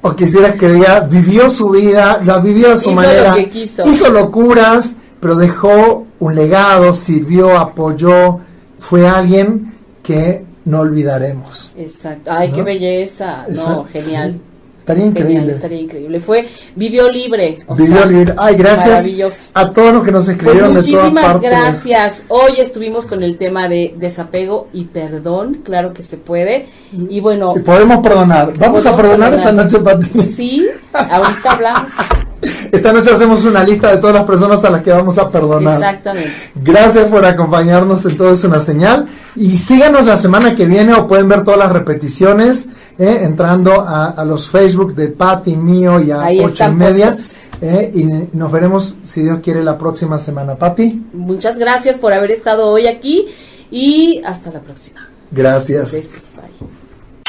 [0.02, 3.30] o quisieras que diga, vivió su vida, la vivió a su Hizo manera.
[3.30, 3.84] lo que quiso.
[3.88, 8.40] Hizo locuras, pero dejó un legado, sirvió, apoyó,
[8.80, 11.72] fue alguien que no olvidaremos.
[11.76, 12.32] Exacto.
[12.32, 13.46] Ay, qué belleza.
[13.50, 14.34] No, genial.
[14.34, 14.42] sí.
[14.82, 15.52] Estaría Genial, increíble.
[15.54, 16.20] estaría increíble.
[16.20, 17.60] Fue, vivió libre.
[17.68, 18.34] o Vivió sea, libre.
[18.36, 22.24] Ay, gracias a todos los que nos Pues escribieron de todas muchísimas gracias.
[22.30, 26.66] Hoy estuvimos con el tema de desapego y perdón, claro que se puede.
[27.10, 28.58] Y bueno, Y podemos perdonar.
[28.58, 30.22] Vamos a perdonar esta noche, Pati.
[30.24, 31.94] Sí, ahorita hablamos.
[32.72, 35.76] Esta noche hacemos una lista de todas las personas a las que vamos a perdonar.
[35.76, 36.32] Exactamente.
[36.56, 39.08] Gracias por acompañarnos en Todo es una señal.
[39.36, 42.68] Y síganos la semana que viene o pueden ver todas las repeticiones
[42.98, 47.16] eh, entrando a, a los Facebook de Patti, mío y a Ahí ocho y media.
[47.62, 48.04] eh, y
[48.36, 50.56] nos veremos, si Dios quiere, la próxima semana.
[50.56, 53.28] Patti, Muchas gracias por haber estado hoy aquí
[53.70, 55.08] y hasta la próxima.
[55.32, 55.92] gracias.
[55.92, 56.81] Besos, bye.